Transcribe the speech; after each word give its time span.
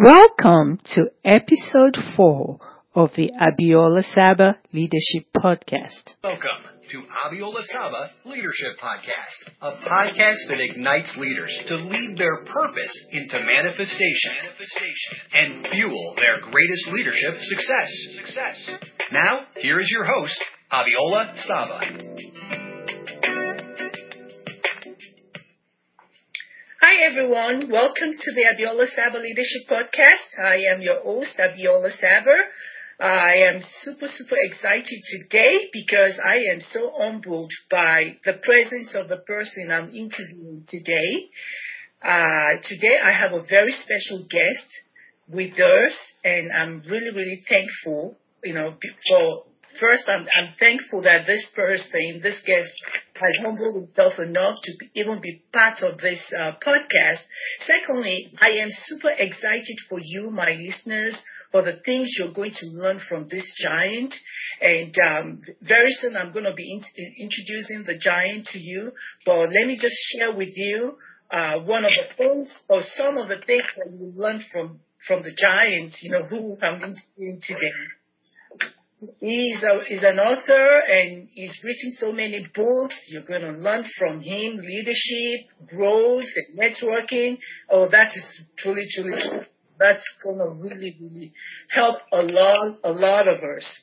Welcome 0.00 0.78
to 0.94 1.10
episode 1.24 1.96
4 2.16 2.58
of 2.94 3.10
the 3.16 3.32
Abiola 3.34 4.04
Saba 4.14 4.56
Leadership 4.72 5.26
Podcast. 5.36 6.14
Welcome 6.22 6.70
to 6.92 6.98
Abiola 7.26 7.64
Saba 7.64 8.10
Leadership 8.24 8.78
Podcast, 8.80 9.56
a 9.60 9.72
podcast 9.72 10.36
that 10.50 10.60
ignites 10.60 11.16
leaders 11.18 11.52
to 11.66 11.74
lead 11.74 12.16
their 12.16 12.44
purpose 12.44 13.06
into 13.10 13.40
manifestation, 13.44 14.36
and 15.32 15.66
fuel 15.66 16.14
their 16.14 16.42
greatest 16.42 16.88
leadership 16.92 17.34
success. 17.40 17.90
success. 18.24 18.54
Now, 19.10 19.46
here 19.56 19.80
is 19.80 19.88
your 19.90 20.04
host, 20.04 20.40
Abiola 20.70 21.36
Saba. 21.38 22.57
Hi 26.88 27.04
everyone, 27.04 27.70
welcome 27.70 28.14
to 28.18 28.32
the 28.32 28.44
Abiola 28.48 28.86
Saba 28.86 29.18
Leadership 29.18 29.68
Podcast. 29.68 30.42
I 30.42 30.72
am 30.72 30.80
your 30.80 31.02
host, 31.02 31.36
Abiola 31.38 31.90
Saba. 31.90 32.36
I 32.98 33.34
am 33.52 33.60
super, 33.82 34.08
super 34.08 34.36
excited 34.44 34.98
today 35.12 35.68
because 35.70 36.18
I 36.18 36.36
am 36.50 36.60
so 36.62 36.90
humbled 36.96 37.52
by 37.70 38.16
the 38.24 38.32
presence 38.42 38.94
of 38.94 39.10
the 39.10 39.18
person 39.18 39.70
I'm 39.70 39.94
interviewing 39.94 40.64
today. 40.66 41.28
Uh, 42.02 42.56
today 42.64 42.96
I 43.04 43.12
have 43.12 43.34
a 43.34 43.44
very 43.46 43.72
special 43.72 44.20
guest 44.24 44.68
with 45.28 45.60
us 45.60 45.94
and 46.24 46.50
I'm 46.50 46.80
really, 46.88 47.12
really 47.14 47.42
thankful, 47.46 48.16
you 48.42 48.54
know, 48.54 48.76
for 49.06 49.44
first, 49.80 50.04
I'm, 50.08 50.22
I'm 50.22 50.54
thankful 50.58 51.02
that 51.02 51.26
this 51.26 51.46
person, 51.54 52.20
this 52.22 52.40
guest, 52.46 52.70
has 53.14 53.34
humbled 53.42 53.86
himself 53.86 54.18
enough 54.18 54.56
to 54.62 54.72
even 54.94 55.20
be 55.20 55.42
part 55.52 55.82
of 55.82 55.98
this 55.98 56.20
uh, 56.38 56.52
podcast. 56.64 57.20
Secondly, 57.60 58.32
I 58.40 58.50
am 58.62 58.68
super 58.86 59.10
excited 59.10 59.78
for 59.88 59.98
you, 60.02 60.30
my 60.30 60.50
listeners, 60.52 61.18
for 61.50 61.62
the 61.62 61.80
things 61.84 62.14
you're 62.18 62.32
going 62.32 62.52
to 62.54 62.66
learn 62.66 63.00
from 63.08 63.26
this 63.28 63.44
giant. 63.58 64.14
And 64.60 64.94
um, 65.04 65.40
very 65.62 65.90
soon, 66.00 66.16
I'm 66.16 66.32
going 66.32 66.44
to 66.44 66.54
be 66.54 66.70
in- 66.72 67.14
introducing 67.18 67.84
the 67.84 67.98
giant 67.98 68.46
to 68.52 68.58
you. 68.58 68.92
But 69.24 69.48
let 69.48 69.66
me 69.66 69.78
just 69.80 69.96
share 70.12 70.34
with 70.34 70.52
you 70.54 70.98
uh, 71.30 71.58
one 71.60 71.84
of 71.84 71.90
the 71.90 72.16
things, 72.16 72.52
or 72.68 72.80
some 72.96 73.18
of 73.18 73.28
the 73.28 73.44
things 73.44 73.64
that 73.76 73.92
you 73.92 74.12
learn 74.16 74.42
from 74.52 74.80
from 75.06 75.22
the 75.22 75.30
giant. 75.30 75.94
You 76.02 76.10
know 76.12 76.24
who 76.24 76.56
I'm 76.62 76.76
interviewing 76.76 77.40
today. 77.46 77.72
He's, 79.20 79.62
a, 79.62 79.84
he's 79.88 80.02
an 80.02 80.18
author 80.18 80.80
and 80.80 81.28
he's 81.32 81.56
written 81.62 81.94
so 81.98 82.10
many 82.10 82.44
books. 82.52 82.98
You're 83.08 83.22
going 83.22 83.42
to 83.42 83.52
learn 83.52 83.84
from 83.96 84.20
him 84.20 84.56
leadership, 84.56 85.68
growth, 85.68 86.26
and 86.34 86.58
networking. 86.58 87.38
Oh, 87.70 87.88
that 87.88 88.08
is 88.16 88.40
truly, 88.58 88.82
truly. 88.94 89.22
That's 89.78 90.02
going 90.24 90.38
to 90.38 90.50
really, 90.60 90.96
really 91.00 91.32
help 91.68 91.98
a 92.12 92.22
lot, 92.22 92.78
a 92.82 92.90
lot 92.90 93.28
of 93.28 93.38
us. 93.38 93.78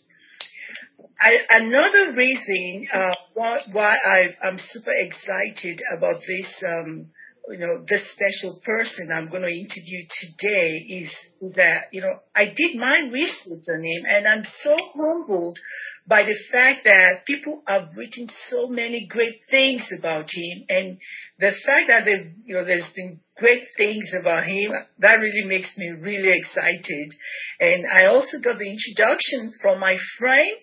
I, 1.22 1.38
another 1.50 2.14
reason 2.14 2.88
uh, 2.94 3.16
why, 3.34 3.60
why 3.72 3.96
I, 3.96 4.48
am 4.48 4.58
super 4.58 4.92
excited 4.92 5.82
about 5.98 6.20
this 6.28 6.64
um, 6.68 7.08
you 7.50 7.60
know, 7.60 7.84
this 7.88 8.12
special 8.14 8.60
person 8.64 9.12
I'm 9.12 9.30
going 9.30 9.44
to 9.44 9.50
interview 9.50 10.06
today 10.22 10.86
is, 10.90 11.16
is 11.42 11.54
that, 11.56 11.90
you 11.92 12.02
know, 12.02 12.20
I 12.36 12.46
did 12.46 12.76
my 12.76 13.10
research 13.12 13.64
on 13.74 13.84
him 13.84 14.04
and 14.08 14.28
I'm 14.28 14.44
so 14.64 14.76
humbled 14.96 15.60
by 16.08 16.24
the 16.24 16.38
fact 16.52 16.84
that 16.84 17.26
people 17.26 17.62
have 17.68 17.90
written 17.96 18.28
so 18.50 18.68
many 18.68 19.08
great 19.10 19.40
things 19.50 19.88
about 19.98 20.26
him 20.32 20.66
and 20.70 20.98
the 21.40 21.50
fact 21.66 21.90
that 21.90 22.06
they 22.06 22.32
you 22.46 22.56
know, 22.56 22.66
there's 22.66 22.92
been 22.96 23.20
great 23.38 23.64
things 23.76 24.14
about 24.20 24.46
him, 24.46 24.72
that 25.00 25.16
really 25.16 25.48
makes 25.48 25.76
me 25.78 25.90
really 25.90 26.32
excited. 26.32 27.12
And 27.60 27.86
I 27.86 28.06
also 28.06 28.38
got 28.44 28.60
the 28.60 28.70
introduction 28.70 29.54
from 29.62 29.80
my 29.80 29.96
friend 30.18 30.58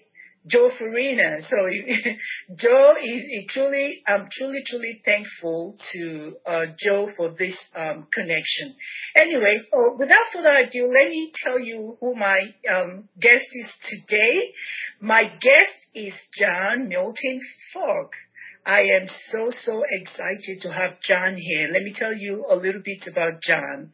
Joe 0.46 0.70
Farina. 0.76 1.40
So 1.42 1.56
Joe 2.58 2.94
is, 3.02 3.22
is, 3.22 3.46
truly, 3.48 4.02
I'm 4.06 4.28
truly, 4.30 4.62
truly 4.66 5.00
thankful 5.04 5.76
to 5.92 6.36
uh, 6.46 6.66
Joe 6.78 7.10
for 7.16 7.30
this 7.38 7.56
um, 7.76 8.06
connection. 8.12 8.74
Anyway, 9.14 9.58
so 9.70 9.96
without 9.98 10.32
further 10.32 10.56
ado, 10.56 10.86
let 10.86 11.08
me 11.08 11.32
tell 11.42 11.58
you 11.58 11.96
who 12.00 12.14
my 12.14 12.40
um, 12.72 13.08
guest 13.20 13.46
is 13.52 13.72
today. 13.88 14.54
My 15.00 15.24
guest 15.24 15.86
is 15.94 16.14
John 16.38 16.88
Milton 16.88 17.40
Fogg. 17.72 18.10
I 18.64 18.80
am 18.80 19.08
so, 19.30 19.48
so 19.50 19.82
excited 19.90 20.60
to 20.62 20.72
have 20.72 21.00
John 21.00 21.36
here. 21.36 21.68
Let 21.72 21.82
me 21.82 21.92
tell 21.94 22.14
you 22.14 22.46
a 22.48 22.54
little 22.54 22.82
bit 22.84 23.04
about 23.10 23.42
John. 23.42 23.92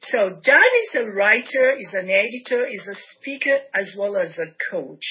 So 0.00 0.30
John 0.42 0.62
is 0.84 0.94
a 0.96 1.04
writer, 1.04 1.76
is 1.78 1.94
an 1.94 2.10
editor, 2.10 2.66
is 2.66 2.88
a 2.88 2.94
speaker, 3.16 3.58
as 3.74 3.94
well 3.96 4.16
as 4.16 4.38
a 4.38 4.46
coach. 4.70 5.04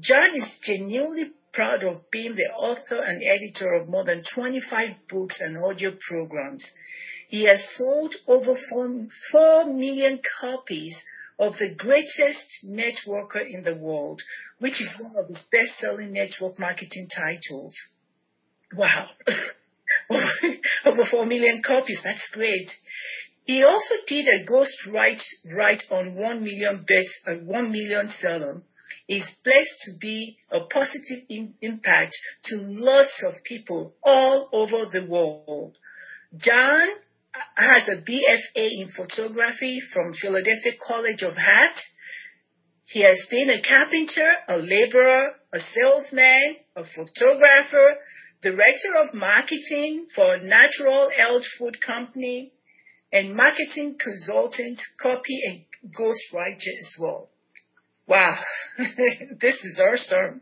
John 0.00 0.36
is 0.36 0.48
genuinely 0.62 1.32
proud 1.52 1.82
of 1.82 2.10
being 2.10 2.36
the 2.36 2.54
author 2.54 3.02
and 3.02 3.22
editor 3.22 3.74
of 3.74 3.88
more 3.88 4.04
than 4.04 4.22
25 4.34 4.90
books 5.08 5.36
and 5.40 5.56
audio 5.56 5.92
programs. 6.08 6.64
He 7.28 7.44
has 7.44 7.62
sold 7.74 8.14
over 8.26 8.54
4 9.32 9.66
million 9.66 10.20
copies 10.40 10.96
of 11.38 11.54
The 11.58 11.74
Greatest 11.76 12.64
Networker 12.64 13.42
in 13.48 13.64
the 13.64 13.74
World, 13.74 14.22
which 14.58 14.80
is 14.80 14.90
one 14.98 15.16
of 15.16 15.26
his 15.26 15.44
best 15.50 15.78
selling 15.78 16.12
network 16.12 16.58
marketing 16.58 17.08
titles. 17.14 17.74
Wow. 18.74 19.08
over 20.86 21.04
4 21.10 21.26
million 21.26 21.62
copies. 21.62 22.00
That's 22.04 22.28
great. 22.32 22.70
He 23.44 23.64
also 23.64 23.94
did 24.06 24.26
a 24.28 24.44
ghost 24.44 24.76
write, 24.86 25.22
write 25.50 25.82
on 25.90 26.14
1 26.14 26.44
million 26.44 26.84
best, 26.86 27.10
uh, 27.26 27.44
1 27.44 27.72
million 27.72 28.10
seller 28.20 28.62
is 29.08 29.30
blessed 29.42 29.80
to 29.86 29.92
be 29.98 30.36
a 30.52 30.60
positive 30.60 31.24
in- 31.30 31.54
impact 31.62 32.14
to 32.44 32.56
lots 32.56 33.22
of 33.24 33.42
people 33.42 33.94
all 34.02 34.48
over 34.52 34.84
the 34.92 35.06
world. 35.06 35.76
John 36.36 36.88
has 37.56 37.88
a 37.88 38.02
BFA 38.02 38.68
in 38.82 38.88
photography 38.94 39.80
from 39.92 40.12
Philadelphia 40.12 40.72
College 40.86 41.22
of 41.22 41.32
Art. 41.32 41.76
He 42.84 43.00
has 43.00 43.26
been 43.30 43.50
a 43.50 43.62
carpenter, 43.62 44.30
a 44.48 44.56
laborer, 44.56 45.36
a 45.52 45.60
salesman, 45.60 46.56
a 46.76 46.84
photographer, 46.84 47.96
director 48.42 48.94
of 49.02 49.14
marketing 49.14 50.06
for 50.14 50.34
a 50.34 50.44
natural 50.44 51.10
health 51.16 51.44
food 51.58 51.80
company, 51.80 52.52
and 53.10 53.34
marketing 53.34 53.96
consultant, 53.98 54.78
copy 55.00 55.40
and 55.46 55.92
ghostwriter 55.94 56.74
as 56.78 56.94
well. 56.98 57.30
Wow, 58.08 58.38
this 58.78 59.56
is 59.62 59.78
awesome. 59.78 60.40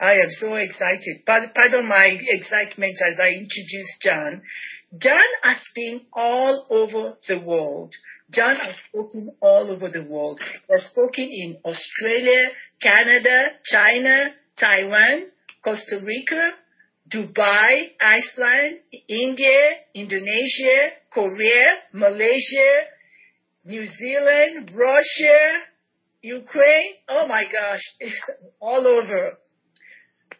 I 0.00 0.14
am 0.14 0.30
so 0.30 0.54
excited. 0.56 1.24
Pardon 1.24 1.86
my 1.88 2.18
excitement 2.20 2.96
as 3.08 3.20
I 3.20 3.28
introduce 3.28 3.98
John. 4.02 4.42
John 4.98 5.30
has 5.44 5.62
been 5.76 6.00
all 6.12 6.66
over 6.70 7.14
the 7.28 7.38
world. 7.38 7.94
John 8.32 8.56
has 8.56 8.74
spoken 8.88 9.32
all 9.40 9.70
over 9.70 9.90
the 9.90 10.02
world. 10.02 10.40
He 10.66 10.72
has 10.72 10.82
spoken 10.90 11.24
in 11.24 11.56
Australia, 11.64 12.42
Canada, 12.82 13.42
China, 13.64 14.30
Taiwan, 14.58 15.26
Costa 15.62 16.00
Rica, 16.02 16.50
Dubai, 17.08 17.92
Iceland, 18.00 18.80
India, 19.08 19.78
Indonesia, 19.94 20.98
Korea, 21.12 21.78
Malaysia, 21.92 22.90
New 23.64 23.86
Zealand, 23.86 24.72
Russia, 24.74 25.62
Ukraine, 26.24 26.94
oh 27.10 27.26
my 27.28 27.44
gosh, 27.44 27.82
it's 28.00 28.18
all 28.58 28.86
over. 28.86 29.36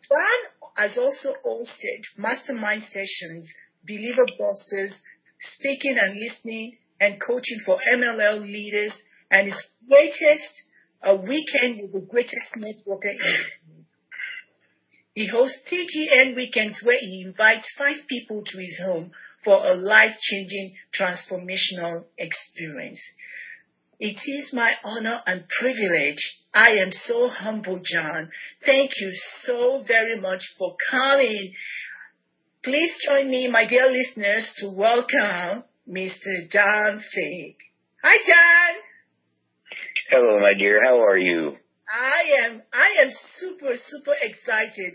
John 0.09 0.41
has 0.77 0.97
also 0.97 1.35
hosted 1.45 2.01
mastermind 2.17 2.85
sessions, 2.85 3.53
believer 3.87 4.25
busters, 4.39 4.95
speaking 5.41 5.99
and 6.01 6.19
listening 6.19 6.79
and 6.99 7.21
coaching 7.21 7.61
for 7.67 7.79
MLM 7.99 8.51
leaders, 8.51 8.97
and 9.31 9.49
his 9.49 9.63
greatest 9.87 10.53
a 11.03 11.17
weekend 11.17 11.83
with 11.83 11.93
the 11.93 12.07
greatest 12.09 12.55
networker 12.57 13.11
in. 13.11 13.85
He 15.13 15.27
hosts 15.27 15.59
TGN 15.71 16.35
weekends 16.35 16.81
where 16.83 16.99
he 16.99 17.25
invites 17.27 17.71
five 17.77 18.09
people 18.09 18.43
to 18.43 18.59
his 18.59 18.81
home 18.83 19.13
for 19.45 19.71
a 19.71 19.77
life-changing 19.77 20.77
transformational 20.99 22.05
experience. 22.17 23.01
It 24.01 24.19
is 24.27 24.53
my 24.53 24.73
honor 24.83 25.21
and 25.27 25.45
privilege. 25.49 26.19
I 26.53 26.69
am 26.71 26.91
so 26.91 27.29
humble, 27.29 27.81
John. 27.85 28.31
Thank 28.65 28.91
you 29.01 29.13
so 29.45 29.83
very 29.87 30.21
much 30.21 30.43
for 30.59 30.75
coming. 30.91 31.53
Please 32.65 32.93
join 33.07 33.31
me, 33.31 33.49
my 33.49 33.67
dear 33.67 33.91
listeners, 33.91 34.51
to 34.59 34.71
welcome 34.71 35.65
Mr. 35.89 36.51
John 36.51 36.97
Fogg. 36.97 37.57
Hi, 38.03 38.17
John. 38.27 38.83
Hello, 40.11 40.41
my 40.41 40.55
dear. 40.59 40.81
How 40.85 41.01
are 41.03 41.19
you? 41.19 41.57
I 41.89 42.47
am. 42.47 42.63
I 42.73 43.03
am 43.03 43.13
super, 43.39 43.75
super 43.77 44.15
excited. 44.21 44.95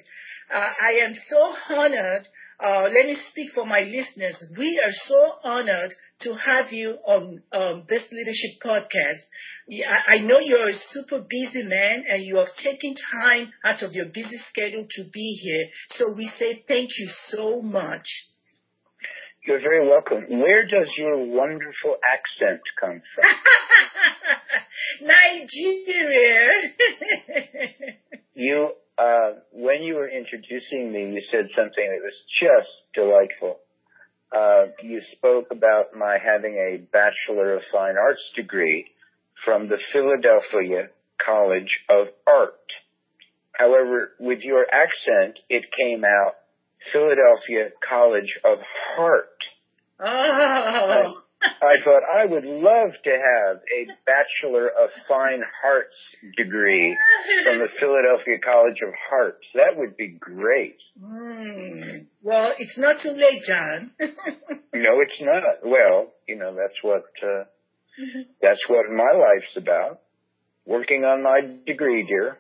Uh, 0.54 0.58
I 0.58 1.06
am 1.08 1.14
so 1.14 1.54
honored 1.76 2.28
uh, 2.62 2.84
let 2.84 3.06
me 3.06 3.16
speak 3.32 3.52
for 3.54 3.66
my 3.66 3.82
listeners. 3.82 4.44
We 4.58 4.82
are 4.84 4.92
so 4.92 5.32
honored 5.44 5.94
to 6.22 6.34
have 6.36 6.74
you 6.74 6.96
on 7.06 7.42
um, 7.54 7.84
this 7.88 8.04
leadership 8.12 8.60
podcast. 8.64 9.22
I, 9.72 10.16
I 10.16 10.18
know 10.20 10.40
you're 10.40 10.68
a 10.68 10.74
super 10.90 11.20
busy 11.20 11.64
man 11.64 12.04
and 12.10 12.24
you 12.24 12.38
have 12.38 12.54
taken 12.62 12.96
time 13.14 13.54
out 13.64 13.82
of 13.82 13.94
your 13.94 14.06
busy 14.06 14.38
schedule 14.50 14.86
to 14.90 15.04
be 15.12 15.40
here. 15.42 15.68
So 15.90 16.12
we 16.12 16.30
say 16.38 16.64
thank 16.68 16.90
you 16.98 17.10
so 17.30 17.62
much. 17.62 18.06
You're 19.48 19.62
very 19.62 19.88
welcome. 19.88 20.26
Where 20.30 20.64
does 20.64 20.88
your 20.98 21.18
wonderful 21.26 21.96
accent 22.04 22.62
come 22.80 23.02
from? 23.16 23.24
Nigeria. 25.08 26.50
you, 28.34 28.72
when 29.52 29.84
you 29.84 29.96
were 29.96 30.10
introducing 30.10 30.92
me, 30.92 31.14
you 31.14 31.22
said 31.32 31.48
something 31.56 31.86
that 31.88 32.02
was 32.04 32.14
just 32.40 32.70
delightful. 32.94 33.60
Uh, 34.36 34.68
you 34.84 35.02
spoke 35.18 35.48
about 35.52 35.96
my 35.98 36.18
having 36.24 36.56
a 36.56 36.78
Bachelor 36.78 37.56
of 37.56 37.62
Fine 37.72 37.98
Arts 37.98 38.22
degree 38.36 38.86
from 39.46 39.70
the 39.70 39.78
Philadelphia 39.94 40.90
College 41.26 41.80
of 41.90 42.08
Art. 42.28 42.54
However, 43.54 44.12
with 44.20 44.40
your 44.42 44.66
accent, 44.72 45.40
it 45.50 45.64
came 45.78 46.04
out 46.04 46.36
Philadelphia 46.94 47.70
College 47.88 48.38
of 48.44 48.60
Heart. 48.96 49.44
Oh. 50.00 51.22
I 51.42 51.76
thought 51.84 52.04
I 52.04 52.26
would 52.26 52.44
love 52.44 52.92
to 53.04 53.10
have 53.10 53.58
a 53.58 53.88
Bachelor 54.06 54.68
of 54.68 54.90
Fine 55.08 55.42
Arts 55.64 55.96
degree 56.36 56.98
from 57.46 57.60
the 57.60 57.68
Philadelphia 57.80 58.40
College 58.44 58.78
of 58.86 58.94
Hearts. 59.10 59.46
That 59.56 59.78
would 59.78 59.96
be 59.96 60.08
great. 60.08 60.78
Mm. 61.02 62.06
Well, 62.24 62.52
it's 62.60 62.78
not 62.78 62.98
too 63.02 63.12
late, 63.12 63.42
John. 63.48 63.92
no, 64.00 65.00
it's 65.00 65.22
not. 65.22 65.44
Well, 65.64 66.12
you 66.28 66.36
know, 66.36 66.56
that's 66.56 66.78
what, 66.82 67.06
uh, 67.24 67.46
that's 68.42 68.62
what 68.68 68.90
my 68.90 69.12
life's 69.18 69.56
about. 69.56 70.02
Working 70.66 71.04
on 71.04 71.24
my 71.24 71.40
degree, 71.66 72.06
dear. 72.06 72.38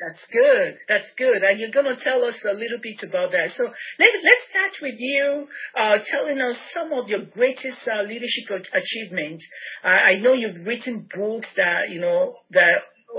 That's 0.00 0.24
good. 0.30 0.78
That's 0.88 1.10
good. 1.18 1.42
And 1.42 1.58
you're 1.58 1.72
going 1.72 1.86
to 1.94 2.02
tell 2.02 2.22
us 2.22 2.38
a 2.44 2.52
little 2.52 2.78
bit 2.80 3.02
about 3.02 3.32
that. 3.32 3.50
So 3.56 3.64
let, 3.64 3.72
let's 3.98 4.44
start 4.48 4.74
with 4.80 4.94
you 4.96 5.48
uh, 5.74 5.96
telling 6.06 6.40
us 6.40 6.56
some 6.72 6.92
of 6.92 7.08
your 7.08 7.24
greatest 7.24 7.82
uh, 7.86 8.02
leadership 8.02 8.46
achievements. 8.72 9.44
I 9.82 10.14
know 10.20 10.34
you've 10.34 10.64
written 10.64 11.08
books 11.12 11.52
that, 11.56 11.90
you 11.90 12.00
know, 12.00 12.36
that 12.50 12.78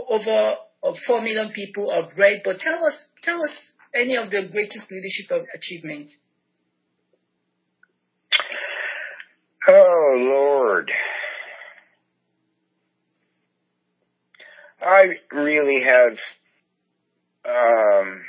over 0.10 0.54
uh, 0.84 0.94
4 1.06 1.22
million 1.22 1.52
people 1.54 1.92
have 1.94 2.18
read, 2.18 2.42
but 2.46 2.60
tell 2.60 2.86
us, 2.86 2.96
tell 3.24 3.44
us 3.44 3.52
any 3.94 4.16
of 4.16 4.30
the 4.30 4.48
greatest 4.50 4.90
leadership 4.90 5.50
achievements. 5.54 6.16
Oh, 9.68 10.16
Lord. 10.18 10.92
I 14.82 15.08
really 15.34 15.82
have 15.84 16.18
um, 17.46 18.22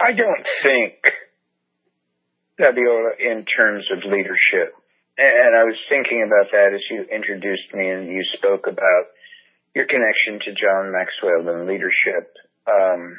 I 0.00 0.12
don't 0.12 0.46
think, 0.62 0.94
Fabiola, 2.58 3.12
in 3.18 3.44
terms 3.44 3.84
of 3.92 4.10
leadership. 4.10 4.74
And 5.18 5.56
I 5.56 5.64
was 5.64 5.76
thinking 5.88 6.22
about 6.26 6.52
that 6.52 6.74
as 6.74 6.80
you 6.90 7.04
introduced 7.04 7.72
me 7.72 7.88
and 7.88 8.08
you 8.08 8.22
spoke 8.34 8.66
about 8.66 9.06
your 9.74 9.86
connection 9.86 10.40
to 10.44 10.52
John 10.52 10.92
Maxwell 10.92 11.48
and 11.54 11.66
leadership. 11.66 12.34
Um, 12.66 13.18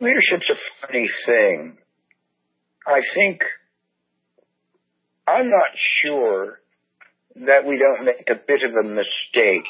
leadership's 0.00 0.48
a 0.50 0.86
funny 0.86 1.10
thing. 1.26 1.78
I 2.86 3.00
think 3.14 3.42
I'm 5.26 5.50
not 5.50 5.70
sure 6.02 6.60
that 7.36 7.66
we 7.66 7.78
don't 7.78 8.04
make 8.04 8.28
a 8.30 8.34
bit 8.34 8.62
of 8.62 8.74
a 8.74 8.88
mistake 8.88 9.66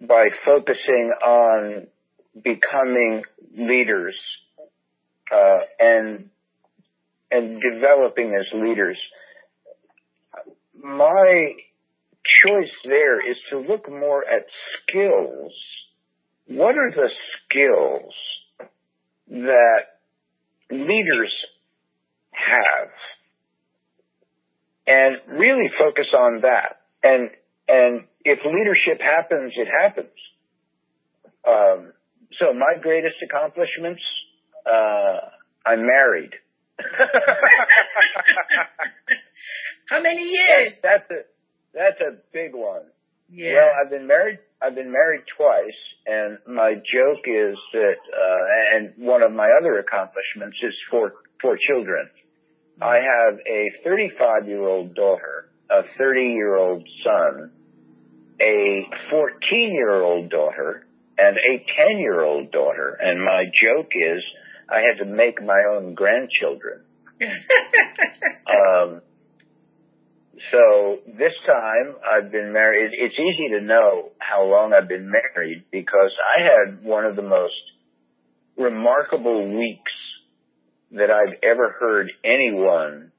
by 0.00 0.28
focusing 0.44 1.12
on 1.24 1.86
becoming 2.42 3.22
leaders 3.56 4.16
uh, 5.32 5.60
and 5.78 6.30
and 7.30 7.60
developing 7.60 8.34
as 8.34 8.46
leaders. 8.52 8.98
My 10.82 11.52
choice 12.24 12.72
there 12.84 13.30
is 13.30 13.36
to 13.50 13.58
look 13.58 13.88
more 13.88 14.24
at 14.24 14.46
skills. 14.82 15.52
What 16.48 16.76
are 16.76 16.90
the 16.90 17.08
skills 17.44 18.12
that 19.28 19.82
leaders 20.70 21.32
have? 22.32 22.90
And 24.86 25.16
really 25.28 25.70
focus 25.78 26.08
on 26.16 26.40
that. 26.40 26.80
And, 27.02 27.30
and 27.70 28.04
if 28.24 28.40
leadership 28.44 29.00
happens, 29.00 29.52
it 29.56 29.68
happens. 29.68 30.08
Um, 31.46 31.92
so 32.38 32.52
my 32.52 32.74
greatest 32.80 33.16
accomplishments, 33.24 34.02
uh, 34.66 35.18
I'm 35.64 35.86
married. 35.86 36.34
How 39.88 40.02
many 40.02 40.22
years? 40.22 40.74
That's, 40.82 41.04
that's 41.08 41.20
a 41.20 41.24
that's 41.72 42.00
a 42.00 42.16
big 42.32 42.54
one. 42.54 42.82
Yeah. 43.32 43.54
Well, 43.54 43.70
I've 43.80 43.90
been 43.90 44.06
married. 44.06 44.38
I've 44.62 44.74
been 44.74 44.92
married 44.92 45.22
twice, 45.36 45.76
and 46.06 46.38
my 46.46 46.74
joke 46.74 47.24
is 47.26 47.56
that, 47.72 47.96
uh, 48.12 48.76
and 48.76 48.92
one 48.98 49.22
of 49.22 49.32
my 49.32 49.48
other 49.58 49.78
accomplishments 49.78 50.58
is 50.62 50.74
four 50.90 51.14
four 51.40 51.56
children. 51.68 52.10
I 52.82 52.96
have 52.96 53.38
a 53.46 53.70
35 53.84 54.48
year 54.48 54.66
old 54.66 54.94
daughter, 54.94 55.50
a 55.70 55.82
30 55.98 56.20
year 56.20 56.56
old 56.56 56.88
son, 57.04 57.52
a 58.40 58.86
14 59.10 59.74
year 59.74 60.02
old 60.02 60.30
daughter 60.30 60.86
and 61.18 61.36
a 61.36 61.64
10 61.88 61.98
year 61.98 62.22
old 62.22 62.50
daughter. 62.50 62.98
And 63.00 63.22
my 63.22 63.44
joke 63.52 63.90
is 63.94 64.22
I 64.68 64.80
had 64.80 65.04
to 65.04 65.04
make 65.04 65.42
my 65.42 65.62
own 65.70 65.94
grandchildren. 65.94 66.82
um, 67.20 69.02
so 70.50 70.98
this 71.06 71.32
time 71.46 71.96
I've 72.04 72.32
been 72.32 72.52
married. 72.52 72.92
It's 72.94 73.14
easy 73.14 73.48
to 73.58 73.60
know 73.60 74.10
how 74.18 74.44
long 74.44 74.72
I've 74.72 74.88
been 74.88 75.10
married 75.10 75.64
because 75.70 76.12
I 76.38 76.42
had 76.42 76.82
one 76.82 77.04
of 77.04 77.16
the 77.16 77.22
most 77.22 77.60
remarkable 78.56 79.46
weeks 79.46 79.92
that 80.92 81.10
I've 81.10 81.38
ever 81.42 81.76
heard 81.78 82.10
anyone 82.24 83.12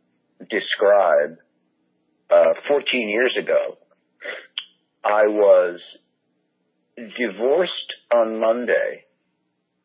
describe 0.50 1.38
uh, 2.30 2.54
14 2.68 3.10
years 3.10 3.36
ago. 3.40 3.78
I 5.04 5.24
was 5.28 5.80
divorced 6.96 7.94
on 8.14 8.40
Monday, 8.40 9.06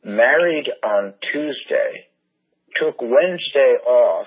married 0.05 0.71
on 0.85 1.15
Tuesday, 1.33 2.09
took 2.77 3.01
Wednesday 3.01 3.77
off, 3.87 4.27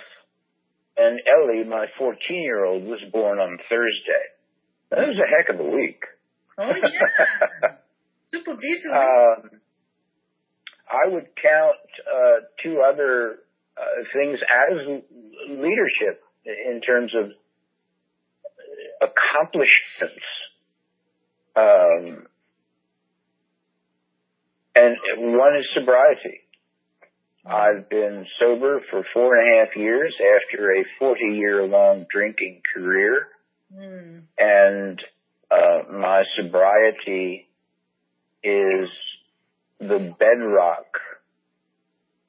and 0.97 1.19
Ellie, 1.27 1.63
my 1.63 1.85
14 1.97 2.17
year 2.29 2.65
old, 2.65 2.83
was 2.83 2.99
born 3.11 3.39
on 3.39 3.57
Thursday. 3.69 4.25
That 4.89 5.07
was 5.07 5.17
a 5.17 5.29
heck 5.29 5.53
of 5.53 5.65
a 5.65 5.69
week. 5.69 6.01
Oh 6.57 6.73
yeah. 6.75 7.69
Super 8.31 8.55
busy. 8.55 8.89
Um, 8.89 9.61
I 10.89 11.07
would 11.07 11.27
count 11.41 11.77
uh, 12.05 12.45
two 12.63 12.81
other 12.81 13.37
uh, 13.77 14.03
things 14.13 14.39
as 14.41 15.03
leadership 15.49 16.23
in 16.45 16.81
terms 16.81 17.13
of 17.15 17.31
accomplishments 19.01 20.25
um, 21.55 22.27
and 24.75 24.97
one 25.17 25.57
is 25.57 25.65
sobriety. 25.73 26.41
I've 27.45 27.89
been 27.89 28.25
sober 28.39 28.81
for 28.89 29.03
four 29.13 29.35
and 29.35 29.47
a 29.47 29.65
half 29.65 29.75
years 29.75 30.13
after 30.37 30.71
a 30.71 30.83
40 30.99 31.21
year 31.35 31.65
long 31.65 32.05
drinking 32.11 32.61
career. 32.73 33.27
Mm. 33.75 34.21
And, 34.37 35.01
uh, 35.49 35.91
my 35.91 36.23
sobriety 36.35 37.47
is 38.43 38.89
the 39.79 40.13
bedrock 40.19 40.99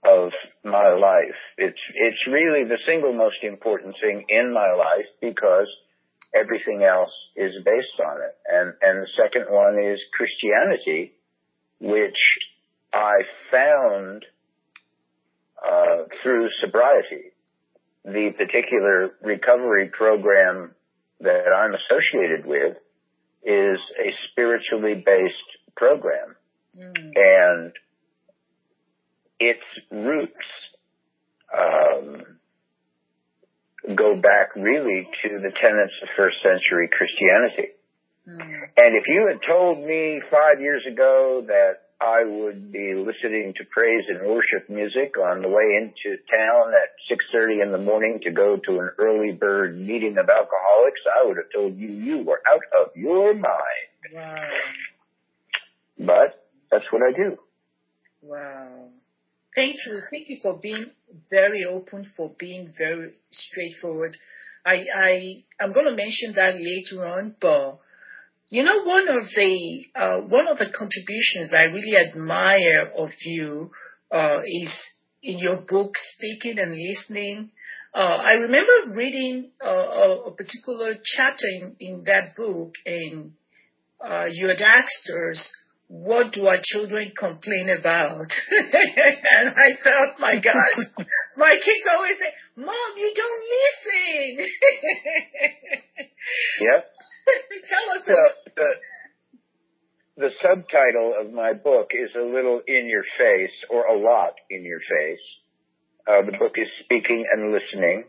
of 0.03 0.31
my 0.65 0.91
life. 0.95 1.37
It's, 1.59 1.79
it's 1.95 2.27
really 2.27 2.65
the 2.65 2.79
single 2.87 3.13
most 3.13 3.43
important 3.43 3.97
thing 4.01 4.25
in 4.29 4.55
my 4.55 4.73
life 4.73 5.07
because 5.21 5.69
everything 6.35 6.83
else 6.83 7.13
is 7.37 7.53
based 7.65 8.01
on 8.05 8.17
it. 8.23 8.37
And, 8.51 8.75
and 8.83 9.03
the 9.03 9.09
second 9.21 9.47
one 9.49 9.79
is 9.79 9.99
Christianity, 10.13 11.13
which 11.81 12.19
I 12.93 13.23
found, 13.51 14.25
uh, 15.65 16.05
through 16.23 16.49
sobriety. 16.61 17.33
The 18.05 18.31
particular 18.37 19.11
recovery 19.23 19.89
program 19.89 20.75
that 21.21 21.49
I'm 21.49 21.75
associated 21.75 22.47
with 22.47 22.77
is 23.43 23.79
a 23.99 24.15
spiritually 24.31 24.95
based 24.95 25.35
program. 25.77 26.37
Mm. 26.77 27.13
And 27.17 27.73
its 29.39 29.65
roots 29.91 30.35
um, 31.57 32.23
back 34.21 34.55
really 34.57 35.09
to 35.23 35.39
the 35.39 35.51
tenets 35.51 35.95
of 36.03 36.09
first 36.17 36.37
century 36.43 36.89
Christianity. 36.89 37.73
Mm. 38.29 38.69
And 38.77 38.97
if 38.97 39.05
you 39.07 39.27
had 39.29 39.41
told 39.47 39.85
me 39.87 40.21
five 40.31 40.61
years 40.61 40.85
ago 40.87 41.45
that 41.47 41.83
I 42.01 42.25
would 42.25 42.73
be 42.73 42.95
listening 42.95 43.53
to 43.59 43.65
praise 43.65 44.05
and 44.09 44.27
worship 44.27 44.71
music 44.71 45.19
on 45.19 45.43
the 45.43 45.49
way 45.49 45.77
into 45.77 46.17
town 46.31 46.73
at 46.73 46.97
6.30 47.11 47.63
in 47.63 47.73
the 47.73 47.79
morning 47.79 48.21
to 48.23 48.31
go 48.31 48.57
to 48.57 48.81
an 48.81 48.91
early 48.99 49.33
bird 49.33 49.79
meeting 49.79 50.17
of 50.17 50.31
alcoholics, 50.31 51.01
I 51.07 51.27
would 51.27 51.37
have 51.37 51.53
told 51.55 51.77
you 51.77 51.89
you 51.89 52.19
were 52.25 52.41
out 52.49 52.63
of 52.81 52.97
your 52.97 53.35
mind. 53.35 53.91
Wow. 54.15 54.49
But 55.99 56.49
that's 56.71 56.87
what 56.91 57.03
I 57.03 57.13
do. 57.13 57.37
Wow. 58.23 58.89
Thank 59.55 59.85
you. 59.85 60.01
Thank 60.11 60.31
you 60.31 60.39
for 60.41 60.55
being 60.55 60.87
very 61.31 61.65
open, 61.65 62.11
for 62.17 62.33
being 62.39 62.73
very 62.77 63.13
straightforward. 63.31 64.17
I, 64.65 64.85
I, 64.95 65.45
I'm 65.61 65.73
going 65.73 65.87
to 65.87 65.97
mention 65.97 66.35
that 66.35 66.55
later 66.55 67.07
on, 67.07 67.35
but 67.41 67.81
you 68.51 68.65
know, 68.65 68.83
one 68.83 69.09
of 69.09 69.25
the, 69.35 69.85
uh, 69.95 70.17
one 70.27 70.49
of 70.49 70.59
the 70.59 70.67
contributions 70.77 71.53
I 71.53 71.73
really 71.73 71.97
admire 71.97 72.93
of 72.99 73.11
you, 73.25 73.71
uh, 74.11 74.41
is 74.45 74.73
in 75.23 75.39
your 75.39 75.57
book, 75.57 75.93
Speaking 76.17 76.59
and 76.59 76.75
Listening. 76.77 77.51
Uh, 77.95 77.99
I 77.99 78.33
remember 78.33 78.95
reading 78.95 79.51
uh, 79.65 80.27
a, 80.27 80.31
particular 80.33 80.95
chapter 81.05 81.47
in, 81.61 81.77
in 81.81 82.05
that 82.07 82.37
book, 82.37 82.75
and 82.87 83.33
uh, 84.05 84.27
you 84.31 84.49
had 84.49 84.61
asked 84.61 85.11
us, 85.31 85.53
what 85.91 86.33
do 86.33 86.47
our 86.47 86.61
children 86.63 87.11
complain 87.19 87.69
about? 87.69 88.31
and 89.35 89.51
I 89.51 89.75
thought, 89.83 90.21
my 90.21 90.37
gosh, 90.37 90.87
my 91.37 91.51
kids 91.51 91.85
always 91.93 92.17
say, 92.17 92.33
Mom, 92.55 92.91
you 92.97 93.13
don't 93.13 93.43
listen. 93.59 94.47
yep. 96.61 96.91
Tell 97.69 97.99
us. 97.99 98.07
Well, 98.07 98.33
the, 98.55 98.69
the 100.17 100.31
subtitle 100.41 101.15
of 101.21 101.33
my 101.33 101.55
book 101.55 101.91
is 101.91 102.11
a 102.15 102.23
little 102.25 102.61
in 102.69 102.87
your 102.87 103.05
face, 103.19 103.57
or 103.69 103.87
a 103.87 103.99
lot 103.99 104.35
in 104.49 104.63
your 104.65 104.79
face. 104.79 105.19
Uh, 106.07 106.23
the 106.25 106.39
book 106.39 106.55
is 106.55 106.69
Speaking 106.85 107.27
and 107.33 107.53
Listening. 107.53 108.05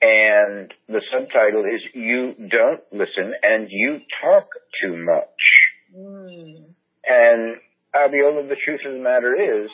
And 0.00 0.72
the 0.86 1.02
subtitle 1.12 1.64
is 1.64 1.82
You 1.92 2.34
Don't 2.48 2.82
Listen 2.92 3.34
and 3.42 3.66
You 3.68 3.98
Talk 4.22 4.46
Too 4.80 4.96
Much. 4.96 5.67
And 7.08 7.56
Abiola, 7.94 8.48
the 8.48 8.56
truth 8.62 8.80
of 8.86 8.92
the 8.92 8.98
matter 8.98 9.64
is 9.64 9.70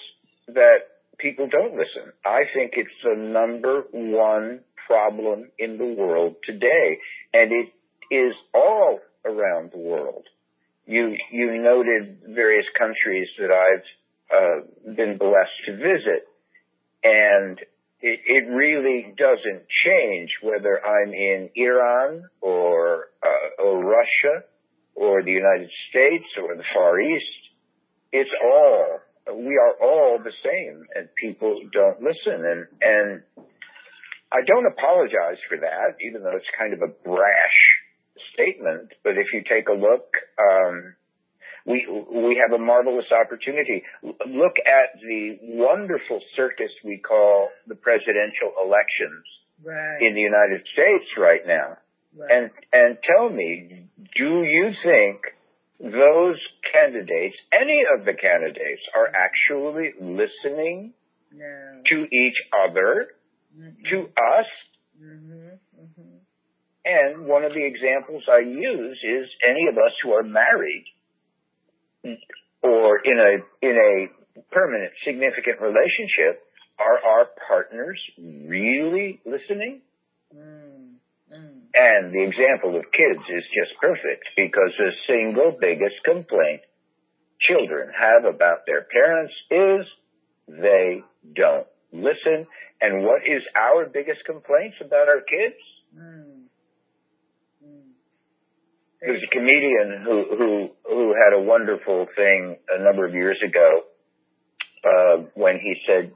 that 0.49 0.79
people 1.19 1.49
don't 1.49 1.75
listen. 1.75 2.12
I 2.25 2.45
think 2.55 2.75
it's 2.76 2.91
the 3.03 3.17
number 3.17 3.85
one 3.91 4.61
problem 4.87 5.50
in 5.59 5.79
the 5.79 5.85
world 5.85 6.37
today. 6.45 6.99
And 7.33 7.50
it 7.53 7.73
is 8.14 8.35
all 8.55 9.00
around 9.25 9.73
the 9.73 9.79
world. 9.79 10.25
You, 10.87 11.17
you 11.33 11.61
noted 11.62 12.19
various 12.29 12.67
countries 12.79 13.29
that 13.38 13.50
I've 13.50 13.85
uh, 14.35 14.93
been 14.95 15.19
blessed 15.19 15.64
to 15.67 15.76
visit. 15.76 16.29
And 17.03 17.59
it, 18.00 18.21
it, 18.26 18.49
really 18.49 19.14
doesn't 19.17 19.69
change 19.69 20.38
whether 20.43 20.81
I'm 20.85 21.12
in 21.12 21.50
Iran 21.55 22.25
or, 22.41 23.09
uh, 23.23 23.62
or 23.62 23.85
Russia 23.85 24.45
or 24.95 25.23
the 25.23 25.33
United 25.33 25.71
States 25.91 26.27
or 26.41 26.57
the 26.57 26.65
Far 26.75 27.01
East. 27.01 27.25
It's 28.13 28.31
all, 28.43 29.01
we 29.35 29.59
are 29.59 29.75
all 29.83 30.19
the 30.23 30.33
same 30.45 30.87
and 30.95 31.09
people 31.17 31.61
don't 31.73 32.01
listen. 32.01 32.45
And, 32.45 32.67
and 32.81 33.23
I 34.33 34.43
don't 34.47 34.67
apologize 34.67 35.39
for 35.49 35.59
that, 35.59 35.97
even 36.01 36.23
though 36.23 36.37
it's 36.37 36.51
kind 36.59 36.75
of 36.75 36.83
a 36.83 36.89
brash 36.89 37.59
statement. 38.33 38.93
But 39.03 39.19
if 39.19 39.33
you 39.33 39.43
take 39.49 39.69
a 39.69 39.73
look, 39.73 40.15
um, 40.39 40.95
we 41.67 41.87
we 41.89 42.43
have 42.43 42.53
a 42.53 42.63
marvelous 42.63 43.07
opportunity. 43.11 43.85
Look 44.03 44.57
at 44.67 45.01
the 45.01 45.39
wonderful 45.41 46.21
circus 46.37 46.71
we 46.85 46.99
call 46.99 47.49
the 47.67 47.75
presidential 47.75 48.53
elections 48.63 49.25
right. 49.65 50.03
in 50.03 50.15
the 50.15 50.21
United 50.21 50.67
States 50.73 51.07
right 51.17 51.47
now. 51.47 51.79
Right. 52.16 52.30
And 52.30 52.50
and 52.73 52.99
tell 53.02 53.28
me, 53.28 53.88
do 54.16 54.42
you 54.42 54.71
think 54.85 55.21
those 55.80 56.37
candidates, 56.73 57.37
any 57.52 57.83
of 57.97 58.04
the 58.04 58.14
candidates, 58.14 58.83
are 58.94 59.09
actually 59.09 59.92
listening 60.00 60.94
no. 61.33 61.83
to 61.90 61.97
each 62.14 62.37
other, 62.52 63.09
mm-hmm. 63.56 63.83
to 63.90 64.02
us? 64.02 64.47
Mm-hmm. 65.02 65.83
Mm-hmm. 65.83 66.16
And 66.85 67.26
one 67.26 67.44
of 67.44 67.52
the 67.52 67.64
examples 67.64 68.25
I 68.30 68.40
use 68.40 68.99
is 69.02 69.28
any 69.42 69.66
of 69.68 69.76
us 69.76 69.92
who 70.02 70.12
are 70.12 70.23
married 70.23 70.85
or 72.62 72.99
in 73.04 73.18
a 73.18 73.66
in 73.66 73.76
a 73.76 74.42
permanent 74.52 74.92
significant 75.04 75.61
relationship, 75.61 76.42
are 76.78 76.99
our 77.04 77.28
partners 77.47 78.00
really 78.18 79.21
listening? 79.25 79.83
Mm, 81.75 81.81
mm. 81.81 82.04
And 82.04 82.14
the 82.14 82.23
example 82.23 82.76
of 82.76 82.90
kids 82.93 83.21
is 83.21 83.45
just 83.54 83.81
perfect 83.81 84.28
because 84.37 84.73
the 84.78 84.93
single 85.07 85.57
biggest 85.61 85.97
complaint 86.04 86.61
children 87.40 87.90
have 87.99 88.25
about 88.25 88.66
their 88.66 88.83
parents 88.83 89.35
is 89.50 89.87
they 90.49 91.02
don't 91.35 91.66
listen. 91.93 92.47
And 92.81 93.04
what 93.04 93.23
is 93.26 93.43
our 93.57 93.87
biggest 93.87 94.25
complaints 94.26 94.76
about 94.81 95.09
our 95.09 95.21
kids? 95.21 95.57
Mm. 95.97 96.35
There's 99.00 99.23
a 99.23 99.35
comedian 99.35 100.02
who 100.02 100.25
who 100.37 100.71
who 100.88 101.14
had 101.14 101.35
a 101.35 101.43
wonderful 101.43 102.07
thing 102.16 102.57
a 102.71 102.83
number 102.83 103.07
of 103.07 103.12
years 103.12 103.38
ago 103.45 103.83
uh, 104.85 105.25
when 105.35 105.59
he 105.61 105.75
said 105.87 106.12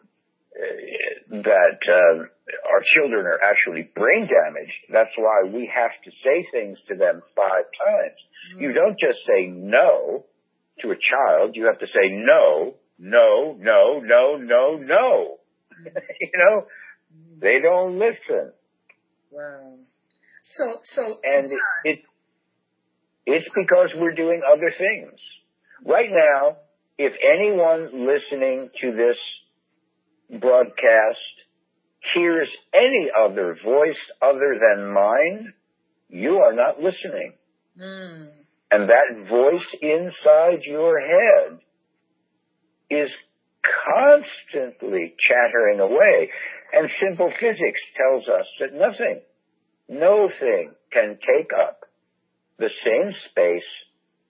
that 1.30 1.78
uh, 1.88 2.18
our 2.72 2.82
children 2.94 3.26
are 3.26 3.40
actually 3.42 3.82
brain 3.94 4.28
damaged. 4.28 4.72
That's 4.90 5.10
why 5.16 5.42
we 5.44 5.70
have 5.72 5.92
to 6.04 6.10
say 6.24 6.46
things 6.52 6.78
to 6.88 6.96
them 6.96 7.22
five 7.36 7.64
times. 7.86 8.18
Mm. 8.56 8.62
You 8.62 8.72
don't 8.72 8.98
just 8.98 9.18
say 9.26 9.46
no 9.46 10.24
to 10.80 10.90
a 10.90 10.96
child. 10.96 11.54
You 11.54 11.66
have 11.66 11.78
to 11.78 11.86
say 11.86 12.10
no, 12.10 12.74
no, 12.98 13.56
no, 13.58 14.00
no, 14.00 14.36
no, 14.36 14.76
no. 14.76 15.38
you 16.20 16.30
know, 16.34 16.66
they 17.40 17.60
don't 17.62 17.98
listen. 17.98 18.52
Wow. 19.30 19.74
So, 20.42 20.80
so, 20.82 21.18
and 21.22 21.46
it, 21.52 21.58
it 21.84 21.98
it's 23.26 23.48
because 23.54 23.90
we're 23.94 24.14
doing 24.14 24.40
other 24.50 24.72
things. 24.76 25.20
Right 25.84 26.08
now, 26.10 26.56
if 26.96 27.12
anyone 27.22 28.06
listening 28.06 28.70
to 28.80 28.92
this 28.92 29.16
broadcast 30.30 31.18
hears 32.14 32.48
any 32.72 33.10
other 33.16 33.56
voice 33.62 33.96
other 34.22 34.58
than 34.60 34.92
mine, 34.92 35.52
you 36.08 36.38
are 36.38 36.52
not 36.52 36.80
listening. 36.80 37.34
Mm. 37.80 38.28
And 38.70 38.88
that 38.90 39.28
voice 39.28 39.66
inside 39.80 40.62
your 40.64 41.00
head 41.00 41.58
is 42.90 43.10
constantly 43.62 45.14
chattering 45.18 45.80
away. 45.80 46.30
And 46.72 46.90
simple 47.02 47.32
physics 47.40 47.80
tells 47.96 48.28
us 48.28 48.46
that 48.60 48.74
nothing, 48.74 49.20
no 49.88 50.30
thing 50.38 50.72
can 50.92 51.18
take 51.18 51.50
up 51.58 51.84
the 52.58 52.70
same 52.84 53.14
space 53.30 53.62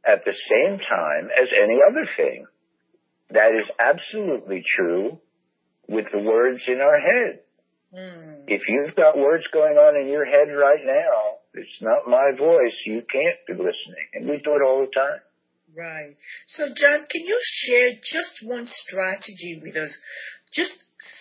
at 0.06 0.24
the 0.24 0.34
same 0.50 0.78
time 0.78 1.30
as 1.36 1.48
any 1.52 1.78
other 1.88 2.08
thing. 2.16 2.46
That 3.30 3.52
is 3.52 3.66
absolutely 3.78 4.64
true 4.76 5.18
with 5.88 6.06
the 6.12 6.18
words 6.18 6.60
in 6.66 6.80
our 6.80 6.98
head. 7.00 7.40
Mm. 7.94 8.44
If 8.46 8.62
you've 8.68 8.94
got 8.94 9.16
words 9.16 9.44
going 9.52 9.76
on 9.76 10.00
in 10.00 10.08
your 10.08 10.26
head 10.26 10.48
right 10.48 10.84
now, 10.84 11.38
it's 11.54 11.80
not 11.80 12.06
my 12.06 12.32
voice. 12.38 12.74
You 12.84 13.02
can't 13.10 13.38
be 13.46 13.54
listening. 13.54 14.08
And 14.14 14.28
we 14.28 14.36
do 14.38 14.52
it 14.52 14.62
all 14.62 14.80
the 14.80 14.92
time. 14.94 15.20
Right. 15.76 16.16
So, 16.46 16.66
John, 16.66 17.06
can 17.10 17.22
you 17.24 17.38
share 17.64 17.90
just 18.02 18.42
one 18.42 18.66
strategy 18.66 19.60
with 19.62 19.76
us? 19.76 19.96
Just 20.52 20.72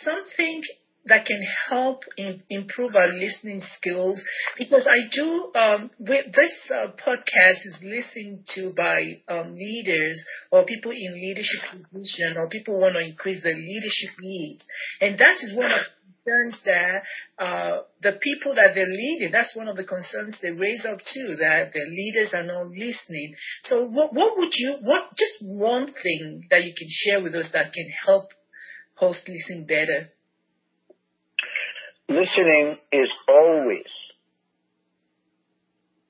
something 0.02 0.62
that 1.08 1.26
can 1.26 1.42
help 1.70 2.04
in, 2.18 2.42
improve 2.50 2.96
our 2.96 3.10
listening 3.10 3.62
skills 3.78 4.22
because 4.58 4.88
I 4.88 5.08
do 5.12 5.52
um, 5.56 5.92
this 6.00 6.54
uh, 6.72 6.88
podcast 6.92 7.66
is 7.66 7.78
listened 7.82 8.46
to 8.56 8.74
by 8.76 9.22
um, 9.28 9.56
leaders 9.56 10.24
or 10.52 10.66
people 10.66 10.92
in 10.92 11.14
leadership 11.14 11.60
position 11.92 12.38
or 12.38 12.50
people 12.50 12.80
want 12.80 12.96
to 12.96 13.00
increase 13.00 13.42
their 13.44 13.56
leadership 13.56 14.12
needs 14.20 14.64
and 15.02 15.18
that 15.18 15.36
is 15.42 15.56
one 15.56 15.72
of 15.72 15.80
the 15.80 16.24
concerns 16.26 16.60
that 16.66 17.04
uh, 17.44 17.82
the 18.02 18.14
people 18.22 18.56
that 18.56 18.76
they're 18.76 18.86
leading 18.86 19.32
that's 19.32 19.56
one 19.56 19.68
of 19.68 19.78
the 19.78 19.84
concerns 19.84 20.38
they 20.42 20.52
raise 20.52 20.86
up 20.86 21.00
too 21.14 21.36
that 21.40 21.72
the 21.74 21.86
leaders 21.90 22.34
are 22.34 22.44
not 22.44 22.68
listening 22.70 23.34
so 23.64 23.86
what, 23.86 24.14
what 24.14 24.38
would 24.38 24.52
you 24.54 24.76
what 24.82 25.10
just 25.18 25.42
one 25.42 25.88
thing 25.88 26.48
that 26.50 26.64
you 26.64 26.74
can 26.78 26.88
share 26.90 27.22
with 27.22 27.36
us 27.36 27.50
that 27.54 27.74
can 27.74 27.90
help 28.06 28.30
host 28.98 29.22
listen 29.28 29.66
better? 29.66 30.10
Listening 32.10 32.78
is 32.92 33.10
always, 33.28 33.92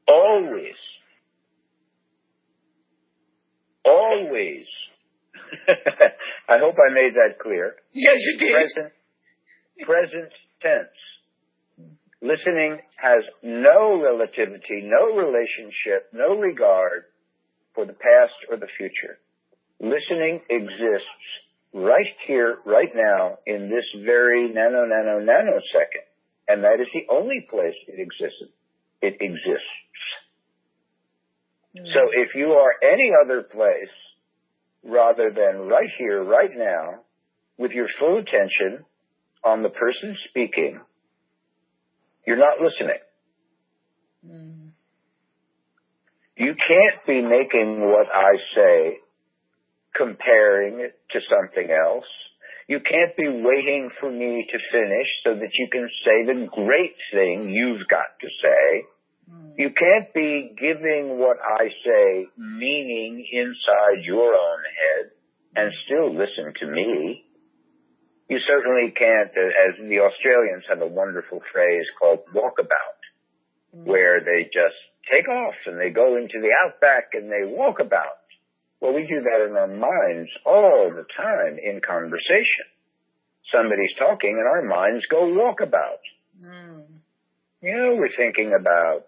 always, 0.07 0.75
always. 3.83 4.65
I 6.49 6.57
hope 6.59 6.75
I 6.75 6.93
made 6.93 7.13
that 7.15 7.39
clear. 7.41 7.75
Yes, 7.93 8.17
you 8.19 8.37
did. 8.37 8.53
Present, 8.53 8.93
present 9.85 10.31
tense. 10.61 11.89
Listening 12.21 12.79
has 12.97 13.23
no 13.43 14.01
relativity, 14.01 14.83
no 14.83 15.15
relationship, 15.15 16.09
no 16.13 16.37
regard 16.37 17.03
for 17.73 17.85
the 17.85 17.93
past 17.93 18.33
or 18.49 18.57
the 18.57 18.67
future. 18.77 19.17
Listening 19.79 20.41
exists 20.49 21.46
right 21.73 22.07
here, 22.25 22.57
right 22.65 22.91
now, 22.95 23.39
in 23.45 23.69
this 23.69 23.85
very 24.03 24.49
nano, 24.49 24.85
nano, 24.85 25.19
nanosecond. 25.19 26.07
And 26.47 26.63
that 26.63 26.79
is 26.79 26.87
the 26.93 27.13
only 27.13 27.45
place 27.49 27.75
it 27.87 27.99
exists. 27.99 28.43
It 29.01 29.17
exists. 29.19 29.67
So 31.75 32.09
if 32.11 32.33
you 32.33 32.53
are 32.53 32.73
any 32.81 33.11
other 33.23 33.43
place 33.43 33.93
rather 34.83 35.29
than 35.29 35.67
right 35.67 35.89
here, 35.97 36.23
right 36.23 36.49
now, 36.55 37.01
with 37.57 37.71
your 37.71 37.87
full 37.99 38.17
attention 38.17 38.85
on 39.43 39.61
the 39.61 39.69
person 39.69 40.17
speaking, 40.29 40.79
you're 42.25 42.37
not 42.37 42.59
listening. 42.59 42.99
Mm. 44.25 44.69
You 46.35 46.55
can't 46.55 47.05
be 47.05 47.21
making 47.21 47.81
what 47.81 48.07
I 48.13 48.37
say 48.55 48.97
comparing 49.97 50.79
it 50.79 50.99
to 51.11 51.19
something 51.29 51.69
else. 51.71 52.05
You 52.67 52.79
can't 52.79 53.15
be 53.15 53.27
waiting 53.27 53.89
for 53.99 54.11
me 54.11 54.45
to 54.51 54.57
finish 54.71 55.07
so 55.23 55.33
that 55.35 55.51
you 55.53 55.67
can 55.71 55.89
say 56.03 56.25
the 56.25 56.47
great 56.53 56.95
thing 57.11 57.49
you've 57.49 57.87
got 57.87 58.19
to 58.21 58.27
say. 58.43 58.83
Mm. 59.31 59.53
You 59.57 59.69
can't 59.71 60.13
be 60.13 60.53
giving 60.59 61.17
what 61.17 61.37
I 61.41 61.69
say 61.85 62.27
meaning 62.37 63.25
inside 63.31 64.03
your 64.03 64.33
own 64.33 64.59
head 64.81 65.11
and 65.55 65.73
still 65.85 66.13
listen 66.13 66.53
to 66.59 66.67
me. 66.67 67.23
You 68.29 68.39
certainly 68.45 68.91
can't, 68.91 69.31
as 69.31 69.79
the 69.79 69.99
Australians 70.01 70.65
have 70.69 70.81
a 70.81 70.87
wonderful 70.87 71.41
phrase 71.53 71.85
called 71.97 72.19
walkabout, 72.35 72.99
where 73.71 74.19
they 74.19 74.43
just 74.43 74.75
take 75.09 75.29
off 75.29 75.55
and 75.65 75.79
they 75.79 75.89
go 75.89 76.17
into 76.17 76.41
the 76.41 76.51
outback 76.65 77.11
and 77.13 77.31
they 77.31 77.45
walk 77.45 77.79
about. 77.79 78.19
Well, 78.79 78.93
we 78.93 79.07
do 79.07 79.21
that 79.21 79.45
in 79.49 79.55
our 79.57 79.67
minds 79.67 80.29
all 80.45 80.91
the 80.93 81.05
time 81.15 81.57
in 81.63 81.81
conversation. 81.81 82.65
Somebody's 83.51 83.95
talking 83.97 84.37
and 84.37 84.47
our 84.47 84.61
minds 84.61 85.05
go 85.09 85.23
walkabout. 85.25 86.03
Mm. 86.43 86.83
You 87.61 87.75
know, 87.77 87.95
we're 87.95 88.15
thinking 88.15 88.53
about 88.53 89.05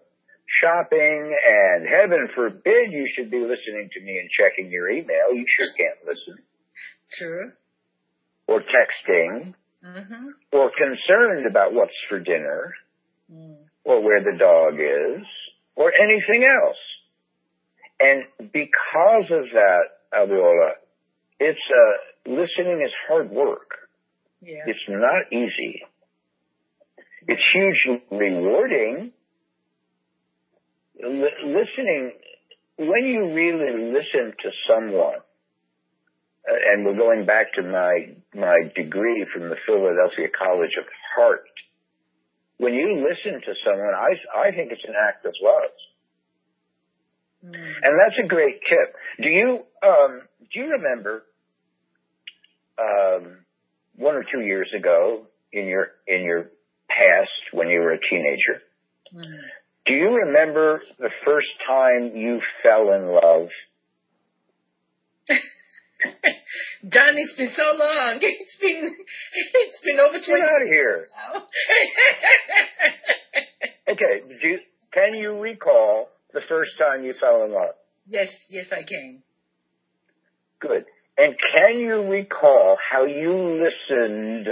shopping 0.60 1.36
and 1.48 1.86
heaven 1.86 2.28
forbid 2.34 2.90
you 2.90 3.08
should 3.14 3.30
be 3.30 3.38
listening 3.38 3.90
to 3.92 4.00
me 4.00 4.18
and 4.18 4.28
checking 4.30 4.70
your 4.70 4.90
email. 4.90 5.32
You 5.32 5.44
sure 5.46 5.68
can't 5.76 5.98
listen. 6.04 6.42
True. 7.16 7.52
Or 8.46 8.60
texting 8.60 9.54
Mm-hmm. 9.82 10.26
or 10.52 10.70
concerned 10.76 11.46
about 11.46 11.72
what's 11.72 11.94
for 12.10 12.20
dinner 12.20 12.74
Mm. 13.32 13.56
or 13.84 14.02
where 14.02 14.20
the 14.22 14.36
dog 14.38 14.74
is 14.74 15.24
or 15.74 15.90
anything 15.94 16.44
else. 16.44 16.76
And 18.02 18.24
because 18.52 19.30
of 19.30 19.44
that, 19.52 19.82
Abiola, 20.12 20.70
it's, 21.38 21.58
uh, 21.70 22.30
listening 22.30 22.82
is 22.84 22.92
hard 23.08 23.30
work. 23.30 23.70
Yeah. 24.42 24.64
It's 24.66 24.88
not 24.88 25.32
easy. 25.32 25.82
It's 27.28 27.42
hugely 27.52 28.02
rewarding. 28.10 29.12
L- 31.02 31.46
listening, 31.46 32.12
when 32.78 33.04
you 33.04 33.34
really 33.34 33.92
listen 33.92 34.32
to 34.42 34.50
someone, 34.68 35.20
uh, 36.48 36.72
and 36.72 36.86
we're 36.86 36.96
going 36.96 37.26
back 37.26 37.52
to 37.54 37.62
my, 37.62 38.14
my 38.34 38.56
degree 38.74 39.26
from 39.32 39.50
the 39.50 39.56
Philadelphia 39.66 40.28
College 40.36 40.72
of 40.78 40.86
Heart. 41.14 41.44
When 42.56 42.74
you 42.74 43.06
listen 43.08 43.40
to 43.40 43.54
someone, 43.64 43.94
I, 43.94 44.48
I 44.48 44.50
think 44.52 44.72
it's 44.72 44.84
an 44.84 44.94
act 44.96 45.24
of 45.26 45.34
love. 45.42 45.70
Mm. 47.44 47.54
And 47.54 47.98
that's 47.98 48.18
a 48.22 48.26
great 48.28 48.60
tip. 48.68 48.94
Do 49.22 49.28
you, 49.28 49.60
um, 49.82 50.22
do 50.52 50.60
you 50.60 50.70
remember, 50.72 51.22
um, 52.78 53.38
one 53.96 54.14
or 54.14 54.24
two 54.24 54.40
years 54.40 54.68
ago 54.76 55.26
in 55.52 55.66
your, 55.66 55.88
in 56.06 56.22
your 56.22 56.50
past 56.88 57.30
when 57.52 57.68
you 57.68 57.80
were 57.80 57.92
a 57.92 58.00
teenager, 58.00 58.62
Mm. 59.14 59.40
do 59.86 59.92
you 59.94 60.08
remember 60.24 60.82
the 61.00 61.10
first 61.24 61.48
time 61.66 62.14
you 62.14 62.40
fell 62.62 62.92
in 62.92 63.06
love? 63.08 63.48
John, 66.88 67.18
it's 67.18 67.34
been 67.34 67.50
so 67.54 67.72
long. 67.76 68.18
It's 68.22 68.56
been 68.60 68.96
it's 69.34 69.80
been 69.80 69.98
over 70.00 70.18
twenty. 70.24 70.40
Get 70.40 70.48
out 70.48 70.62
of 70.62 70.68
here. 70.68 71.08
Okay, 73.90 74.20
do 74.40 74.48
you, 74.48 74.58
can 74.92 75.14
you 75.14 75.40
recall 75.40 76.08
the 76.32 76.40
first 76.48 76.72
time 76.78 77.04
you 77.04 77.14
fell 77.20 77.44
in 77.44 77.52
love? 77.52 77.74
yes, 78.08 78.28
yes, 78.48 78.66
I 78.72 78.82
can. 78.82 79.22
Good. 80.60 80.84
And 81.16 81.34
can 81.54 81.78
you 81.78 82.02
recall 82.10 82.76
how 82.90 83.04
you 83.04 83.62
listened 83.62 84.46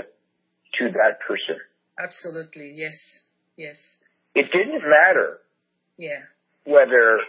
to 0.79 0.85
that 0.93 1.21
person? 1.27 1.57
Absolutely, 1.99 2.73
yes, 2.77 2.95
yes, 3.57 3.77
It 4.35 4.53
didn't 4.53 4.83
matter 4.83 5.39
yeah. 5.97 6.21
whether 6.65 7.21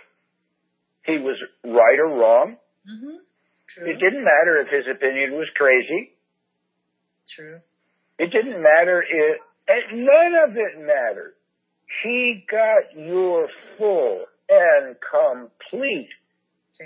he 1.04 1.18
was 1.18 1.38
right 1.64 2.00
or 2.00 2.08
wrong. 2.10 2.58
Mm-hmm. 2.90 3.16
True. 3.68 3.90
It 3.90 4.00
didn't 4.00 4.24
matter 4.24 4.58
if 4.62 4.68
his 4.70 4.86
opinion 4.94 5.32
was 5.34 5.48
crazy. 5.56 6.12
True. 7.36 7.60
It 8.18 8.32
didn't 8.32 8.62
matter 8.62 9.02
if, 9.08 9.38
and 9.68 10.06
none 10.06 10.34
of 10.50 10.58
it 10.58 10.80
mattered. 10.80 11.34
He 12.04 12.46
got 12.50 12.96
your 12.96 13.48
full 13.78 14.26
and 14.50 14.96
complete, 15.12 16.10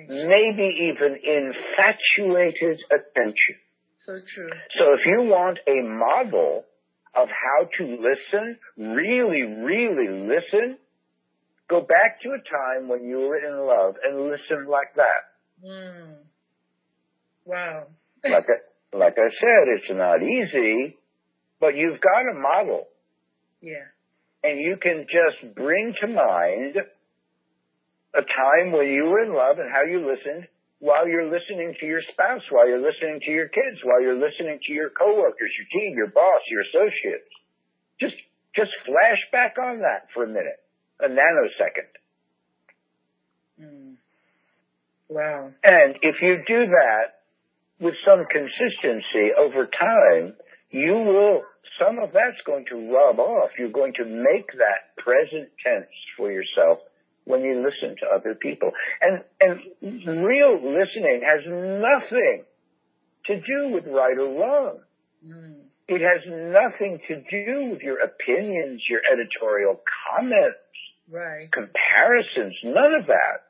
maybe 0.09 0.91
even 0.91 1.17
infatuated 1.23 2.79
attention. 2.91 3.55
So 3.97 4.19
true. 4.27 4.49
So 4.77 4.93
if 4.93 4.99
you 5.05 5.21
want 5.29 5.59
a 5.67 5.81
model 5.81 6.65
of 7.15 7.29
how 7.29 7.69
to 7.77 7.83
listen, 7.85 8.57
really, 8.77 9.43
really 9.43 10.27
listen, 10.27 10.77
go 11.69 11.79
back 11.81 12.21
to 12.23 12.29
a 12.29 12.37
time 12.39 12.87
when 12.89 13.05
you 13.05 13.19
were 13.19 13.37
in 13.37 13.65
love 13.65 13.95
and 14.03 14.29
listen 14.29 14.67
like 14.69 14.95
that. 14.95 15.65
Mm. 15.65 16.15
Wow. 17.45 17.87
Like 18.25 18.45
I, 18.49 18.97
like 18.97 19.17
I 19.17 19.29
said, 19.41 19.67
it's 19.75 19.89
not 19.91 20.23
easy, 20.23 20.95
but 21.59 21.75
you've 21.75 21.99
got 21.99 22.31
a 22.31 22.33
model 22.39 22.87
Yeah. 23.61 23.83
and 24.43 24.61
you 24.61 24.77
can 24.81 25.05
just 25.09 25.53
bring 25.53 25.93
to 25.99 26.07
mind 26.07 26.77
a 28.13 28.21
time 28.21 28.71
when 28.71 28.87
you 28.87 29.05
were 29.05 29.23
in 29.23 29.33
love 29.33 29.57
and 29.59 29.71
how 29.71 29.83
you 29.83 30.05
listened 30.05 30.47
while 30.79 31.07
you're 31.07 31.31
listening 31.31 31.73
to 31.79 31.85
your 31.85 32.01
spouse, 32.11 32.41
while 32.49 32.67
you're 32.67 32.81
listening 32.81 33.21
to 33.23 33.31
your 33.31 33.47
kids, 33.47 33.79
while 33.83 34.01
you're 34.01 34.19
listening 34.19 34.59
to 34.67 34.73
your 34.73 34.89
coworkers, 34.89 35.51
your 35.57 35.81
team, 35.81 35.95
your 35.95 36.07
boss, 36.07 36.41
your 36.49 36.61
associates. 36.61 37.31
Just, 37.99 38.15
just 38.53 38.71
flash 38.85 39.21
back 39.31 39.55
on 39.57 39.79
that 39.79 40.07
for 40.13 40.25
a 40.25 40.27
minute, 40.27 40.59
a 40.99 41.07
nanosecond. 41.07 41.93
Mm. 43.61 43.93
Wow. 45.07 45.51
And 45.63 45.95
if 46.01 46.15
you 46.21 46.43
do 46.45 46.65
that 46.67 47.21
with 47.79 47.93
some 48.05 48.25
consistency 48.25 49.31
over 49.39 49.65
time, 49.65 50.33
you 50.69 50.93
will, 50.93 51.43
some 51.79 51.99
of 51.99 52.11
that's 52.11 52.41
going 52.45 52.65
to 52.71 52.91
rub 52.91 53.19
off. 53.19 53.51
You're 53.57 53.69
going 53.69 53.93
to 53.93 54.05
make 54.05 54.51
that 54.57 54.97
present 54.97 55.49
tense 55.63 55.87
for 56.17 56.29
yourself 56.29 56.79
when 57.25 57.41
you 57.41 57.63
listen 57.63 57.95
to 57.99 58.05
other 58.13 58.35
people. 58.35 58.71
And, 59.01 59.23
and 59.41 60.25
real 60.25 60.55
listening 60.55 61.21
has 61.25 61.41
nothing 61.47 62.43
to 63.27 63.35
do 63.41 63.69
with 63.73 63.85
right 63.87 64.17
or 64.17 64.39
wrong. 64.39 64.79
Mm. 65.25 65.55
It 65.87 66.01
has 66.01 66.21
nothing 66.27 66.99
to 67.07 67.15
do 67.29 67.71
with 67.71 67.81
your 67.81 67.99
opinions, 68.01 68.81
your 68.89 69.01
editorial 69.11 69.81
comments, 70.09 70.57
Right. 71.11 71.51
comparisons, 71.51 72.55
none 72.63 72.93
of 72.95 73.07
that. 73.07 73.43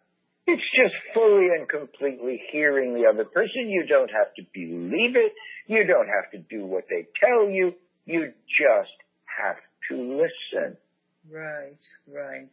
It's 0.46 0.64
just 0.76 0.96
fully 1.14 1.48
and 1.58 1.70
completely 1.70 2.42
hearing 2.52 2.96
the 2.96 3.06
other 3.08 3.24
person. 3.24 3.70
You 3.70 3.86
don't 3.88 4.12
have 4.12 4.34
to 4.36 4.44
believe 4.54 5.16
it. 5.16 5.32
You 5.68 5.86
don't 5.86 6.08
have 6.08 6.32
to 6.32 6.40
do 6.40 6.66
what 6.66 6.86
they 6.90 7.08
tell 7.24 7.50
you. 7.50 7.76
You 8.06 8.34
just 8.50 8.92
have 9.26 9.56
to 9.90 9.96
listen. 9.96 10.76
Right. 11.32 11.78
Right. 12.12 12.50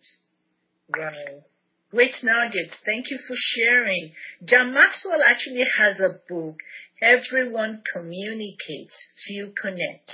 Right. 0.97 1.43
Great 1.91 2.15
nuggets. 2.23 2.77
Thank 2.85 3.11
you 3.11 3.19
for 3.27 3.35
sharing. 3.37 4.13
John 4.45 4.73
Maxwell 4.73 5.21
actually 5.29 5.65
has 5.79 5.99
a 6.01 6.21
book, 6.29 6.61
Everyone 7.03 7.83
Communicates, 7.93 8.95
Few 9.27 9.53
Connect. 9.61 10.11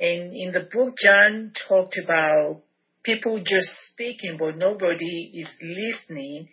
And 0.00 0.34
in 0.34 0.52
the 0.52 0.68
book, 0.70 0.94
John 1.02 1.52
talked 1.68 1.98
about 2.02 2.62
people 3.02 3.38
just 3.38 3.70
speaking, 3.92 4.36
but 4.38 4.56
nobody 4.56 5.32
is 5.34 5.48
listening 5.62 6.48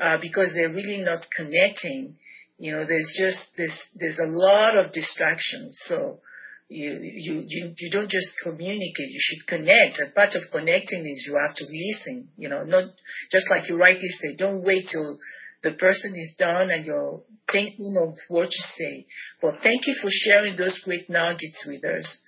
uh, 0.00 0.16
because 0.20 0.52
they're 0.54 0.72
really 0.72 1.02
not 1.02 1.26
connecting. 1.36 2.16
You 2.58 2.72
know, 2.72 2.86
there's 2.86 3.14
just 3.16 3.38
there's 3.56 3.78
there's 3.94 4.18
a 4.18 4.26
lot 4.26 4.76
of 4.76 4.92
distractions. 4.92 5.78
So 5.86 6.20
you 6.68 6.98
you 7.00 7.44
you, 7.46 7.74
you 7.76 7.90
don't 7.90 8.10
just 8.10 8.30
communicate. 8.42 9.10
You 9.10 9.20
should 9.20 9.46
connect. 9.46 9.98
And 9.98 10.14
part 10.14 10.34
of 10.34 10.50
connecting 10.52 11.06
is 11.06 11.24
you 11.26 11.38
have 11.44 11.54
to 11.56 11.64
listen. 11.64 12.28
You 12.36 12.48
know, 12.48 12.64
not 12.64 12.90
just 13.32 13.48
like 13.50 13.68
you 13.68 13.76
rightly 13.76 14.08
say. 14.08 14.36
Don't 14.36 14.62
wait 14.62 14.86
till 14.92 15.18
the 15.62 15.72
person 15.72 16.14
is 16.14 16.34
done 16.38 16.70
and 16.70 16.84
you're 16.84 17.20
thinking 17.50 17.96
of 18.00 18.14
what 18.28 18.48
you 18.52 18.64
say. 18.76 19.06
But 19.42 19.60
thank 19.62 19.86
you 19.86 19.94
for 20.00 20.08
sharing 20.10 20.56
those 20.56 20.80
great 20.84 21.10
nuggets 21.10 21.64
with 21.66 21.84
us. 21.84 22.18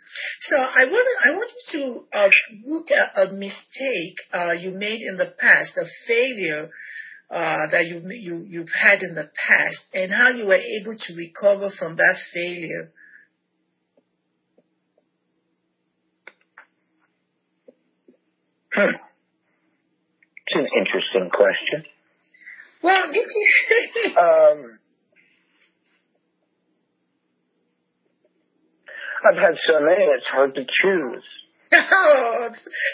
So 0.42 0.56
I 0.56 0.84
want 0.90 1.08
I 1.24 1.30
want 1.30 1.50
you 1.72 1.80
to 1.80 2.18
uh, 2.18 2.28
look 2.66 2.88
at 2.90 3.28
a 3.28 3.32
mistake 3.32 4.16
uh, 4.34 4.52
you 4.52 4.72
made 4.72 5.02
in 5.02 5.16
the 5.16 5.32
past, 5.38 5.76
a 5.76 5.84
failure 6.06 6.70
uh, 7.30 7.70
that 7.70 7.86
you, 7.86 8.02
you 8.10 8.44
you've 8.48 8.72
had 8.72 9.02
in 9.02 9.14
the 9.14 9.30
past, 9.46 9.78
and 9.94 10.12
how 10.12 10.30
you 10.30 10.46
were 10.46 10.54
able 10.54 10.96
to 10.96 11.14
recover 11.14 11.70
from 11.78 11.94
that 11.96 12.16
failure. 12.34 12.90
Hmm. 18.74 18.94
It's 20.46 20.56
an 20.56 20.66
interesting 20.78 21.30
question. 21.30 21.84
Well, 22.82 23.04
um, 24.18 24.78
I've 29.24 29.36
had 29.38 29.54
so 29.66 29.80
many, 29.80 30.04
it's 30.04 30.26
hard 30.32 30.54
to 30.54 30.62
choose. 30.64 31.24
Oh, 31.72 32.48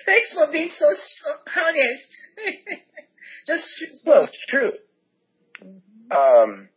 thanks 0.04 0.34
for 0.34 0.50
being 0.52 0.70
so 0.76 0.86
honest. 0.86 2.10
Just 3.46 3.64
well, 4.04 4.24
it's 4.24 4.36
true. 4.50 4.72
Um, 6.10 6.68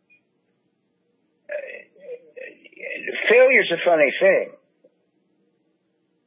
failure's 3.28 3.72
a 3.72 3.84
funny 3.84 4.12
thing. 4.18 4.52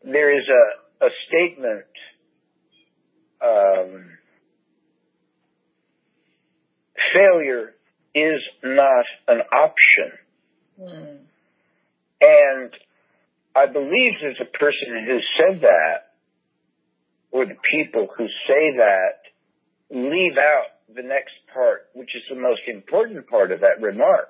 There 0.04 0.38
is 0.38 0.46
a 0.50 1.06
a 1.06 1.10
statement. 1.28 1.86
Um, 3.44 4.06
failure 7.14 7.74
is 8.16 8.42
not 8.64 9.06
an 9.28 9.42
option. 9.42 10.12
Mm. 10.80 11.18
And 12.22 12.72
I 13.56 13.66
believe 13.68 14.14
there's 14.22 14.40
a 14.42 14.58
person 14.58 15.06
who 15.06 15.20
said 15.38 15.62
that, 15.62 16.14
or 17.32 17.46
the 17.46 17.58
people 17.72 18.08
who 18.18 18.28
say 18.48 18.78
that 18.78 19.24
leave 19.90 20.38
out 20.38 20.68
the 20.96 21.02
next 21.02 21.34
part, 21.54 21.88
which 21.94 22.16
is 22.16 22.24
the 22.30 22.40
most 22.40 22.62
important 22.68 23.28
part 23.28 23.52
of 23.52 23.62
that 23.62 23.82
remark, 23.82 24.30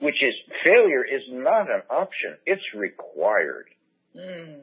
which 0.00 0.22
is 0.22 0.34
failure 0.64 1.04
is 1.04 1.22
not 1.30 1.70
an 1.70 1.82
option. 1.90 2.36
It's 2.46 2.62
required. 2.74 3.66
Mm. 4.16 4.60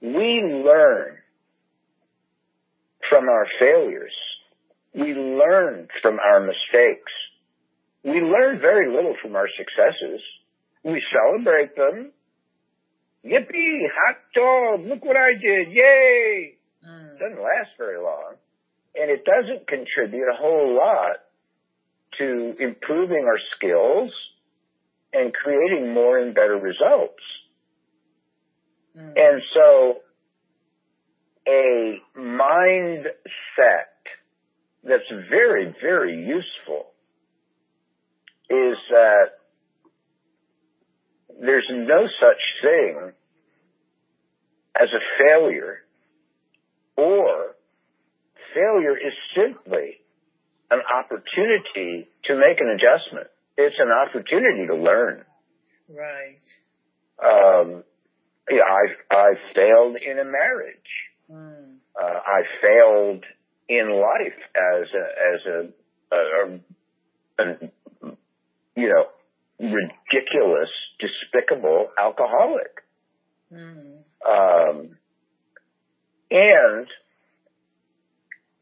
We 0.00 0.42
learn 0.64 1.18
from 3.08 3.28
our 3.28 3.46
failures. 3.58 4.14
We 4.94 5.14
learn 5.14 5.88
from 6.02 6.18
our 6.18 6.40
mistakes. 6.40 7.12
We 8.04 8.20
learn 8.20 8.60
very 8.60 8.94
little 8.94 9.14
from 9.20 9.36
our 9.36 9.48
successes. 9.56 10.20
We 10.82 11.02
celebrate 11.12 11.76
them. 11.76 12.12
Yippee, 13.24 13.80
hot 13.94 14.16
dog, 14.34 14.86
look 14.86 15.04
what 15.04 15.16
I 15.16 15.32
did, 15.32 15.72
yay! 15.72 16.54
Mm. 16.88 17.18
Doesn't 17.18 17.42
last 17.42 17.70
very 17.76 18.00
long. 18.00 18.34
And 18.94 19.10
it 19.10 19.24
doesn't 19.24 19.66
contribute 19.66 20.28
a 20.32 20.36
whole 20.36 20.76
lot 20.76 21.16
to 22.18 22.56
improving 22.58 23.24
our 23.26 23.38
skills 23.56 24.12
and 25.12 25.34
creating 25.34 25.92
more 25.92 26.18
and 26.18 26.34
better 26.34 26.56
results. 26.56 27.22
Mm. 28.96 29.12
And 29.16 29.42
so 29.54 29.98
a 31.48 32.00
mindset 32.16 33.12
that's 34.84 35.10
very, 35.30 35.74
very 35.80 36.24
useful 36.26 36.86
is 38.50 38.76
that 38.90 39.38
there's 41.40 41.68
no 41.70 42.06
such 42.20 42.42
thing 42.62 43.12
as 44.80 44.88
a 44.88 45.24
failure 45.24 45.78
or 46.96 47.54
failure 48.54 48.96
is 48.96 49.12
simply 49.34 50.00
an 50.70 50.80
opportunity 50.94 52.08
to 52.24 52.34
make 52.34 52.60
an 52.60 52.68
adjustment. 52.68 53.28
It's 53.56 53.76
an 53.78 53.90
opportunity 53.90 54.66
to 54.66 54.74
learn. 54.74 55.24
Right. 55.88 56.38
Um, 57.22 57.84
yeah, 58.50 58.62
I 58.62 59.14
I 59.14 59.34
failed 59.54 59.96
in 59.96 60.18
a 60.18 60.24
marriage. 60.24 61.07
Mm. 61.30 61.76
Uh, 62.00 62.20
I 62.26 62.42
failed 62.62 63.24
in 63.68 63.90
life 63.90 64.38
as 64.56 64.88
a 64.94 65.04
as 65.34 65.46
a, 65.46 66.16
a, 66.16 67.44
a, 67.44 68.16
you 68.76 68.88
know 68.88 69.06
ridiculous, 69.60 70.70
despicable 71.00 71.90
alcoholic. 71.98 72.82
Mm. 73.52 73.98
Um, 74.26 74.96
and 76.30 76.86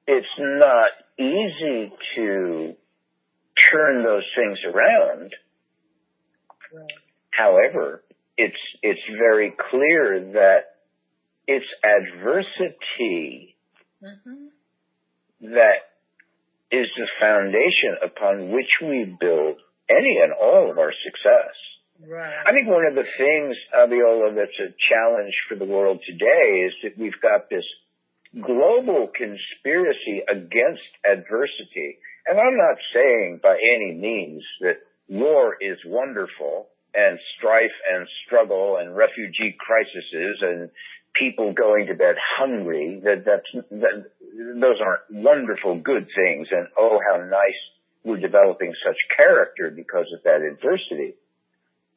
it's 0.07 0.27
not 0.39 0.89
easy 1.19 1.93
to 2.15 2.75
turn 3.71 4.05
those 4.05 4.25
things 4.37 4.59
around. 4.65 5.35
Right. 6.73 6.91
However, 7.31 8.03
it's 8.37 8.57
it's 8.83 9.01
very 9.19 9.55
clear 9.71 10.33
that 10.35 10.76
it's 11.47 11.67
adversity 11.85 13.57
mm-hmm. 14.03 14.47
that 15.55 15.93
is 16.71 16.89
the 16.97 17.09
foundation 17.21 17.97
upon 18.03 18.51
which 18.51 18.79
we 18.83 19.05
build 19.05 19.57
any 19.89 20.19
and 20.23 20.33
all 20.33 20.71
of 20.71 20.79
our 20.79 20.93
success. 21.05 21.55
Right. 22.05 22.45
I 22.45 22.53
think 22.53 22.69
one 22.69 22.85
of 22.85 22.95
the 22.95 23.07
things, 23.17 23.57
Abiola, 23.75 24.35
that's 24.35 24.59
a 24.59 24.75
challenge 24.79 25.35
for 25.49 25.55
the 25.55 25.65
world 25.65 26.01
today 26.05 26.67
is 26.67 26.75
that 26.83 26.99
we've 26.99 27.21
got 27.23 27.49
this 27.49 27.65
global 28.35 29.09
conspiracy 29.09 30.23
against 30.29 30.83
adversity. 31.09 31.99
And 32.27 32.39
I'm 32.39 32.57
not 32.57 32.77
saying 32.93 33.41
by 33.43 33.55
any 33.55 33.95
means 33.95 34.43
that 34.61 34.81
war 35.09 35.57
is 35.61 35.79
wonderful 35.87 36.69
and 36.95 37.19
strife 37.37 37.77
and 37.93 38.09
struggle 38.27 38.79
and 38.79 38.97
refugee 38.97 39.57
crises 39.59 40.39
and 40.43 40.71
people 41.19 41.53
going 41.53 41.87
to 41.87 41.95
bed 41.95 42.17
hungry. 42.39 43.01
That 43.05 43.25
that's 43.25 43.67
that, 43.71 44.11
those 44.61 44.81
aren't 44.81 45.03
wonderful 45.11 45.77
good 45.77 46.09
things. 46.15 46.49
And 46.51 46.69
oh, 46.79 47.01
how 47.09 47.23
nice 47.25 47.55
we're 48.05 48.21
developing 48.21 48.73
such 48.85 48.97
character 49.17 49.71
because 49.71 50.07
of 50.15 50.23
that 50.25 50.41
adversity. 50.41 51.15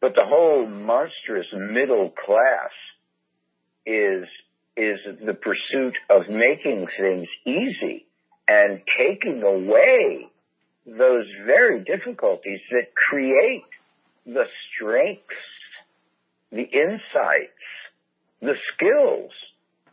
But 0.02 0.16
the 0.16 0.26
whole 0.26 0.66
monstrous 0.66 1.48
middle 1.54 2.10
class 2.10 2.72
is, 3.86 4.26
is 4.78 5.00
the 5.24 5.34
pursuit 5.34 5.96
of 6.10 6.30
making 6.30 6.88
things 6.98 7.28
easy 7.46 8.06
and 8.48 8.82
taking 8.98 9.44
away 9.44 10.28
those 10.86 11.26
very 11.46 11.82
difficulties 11.84 12.62
that 12.72 12.96
create 12.96 13.66
the 14.26 14.46
strengths, 14.74 15.22
the 16.52 16.64
insights, 16.64 17.52
the 18.42 18.56
skills 18.74 19.32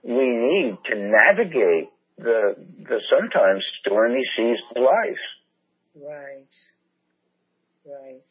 we 0.03 0.27
need 0.27 0.79
to 0.87 0.95
navigate 0.97 1.91
the, 2.17 2.55
the 2.79 3.01
sometimes 3.11 3.65
stormy 3.81 4.23
seas 4.37 4.59
of 4.75 4.83
life. 4.83 5.25
Right. 5.95 6.55
Right. 7.85 8.23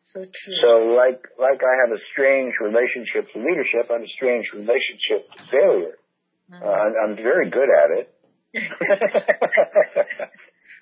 So 0.00 0.20
true. 0.20 0.54
So 0.62 0.94
like 0.94 1.22
like 1.38 1.60
I 1.62 1.74
have 1.82 1.90
a 1.90 2.00
strange 2.12 2.54
relationship 2.60 3.32
to 3.32 3.38
leadership, 3.38 3.90
I 3.90 3.94
have 3.94 4.02
a 4.02 4.14
strange 4.16 4.46
relationship 4.54 5.30
to 5.36 5.42
failure. 5.50 5.98
Mm-hmm. 6.50 6.62
Uh, 6.62 6.70
I'm, 6.70 6.94
I'm 7.02 7.16
very 7.16 7.50
good 7.50 7.68
at 7.68 7.90
it. 7.98 8.12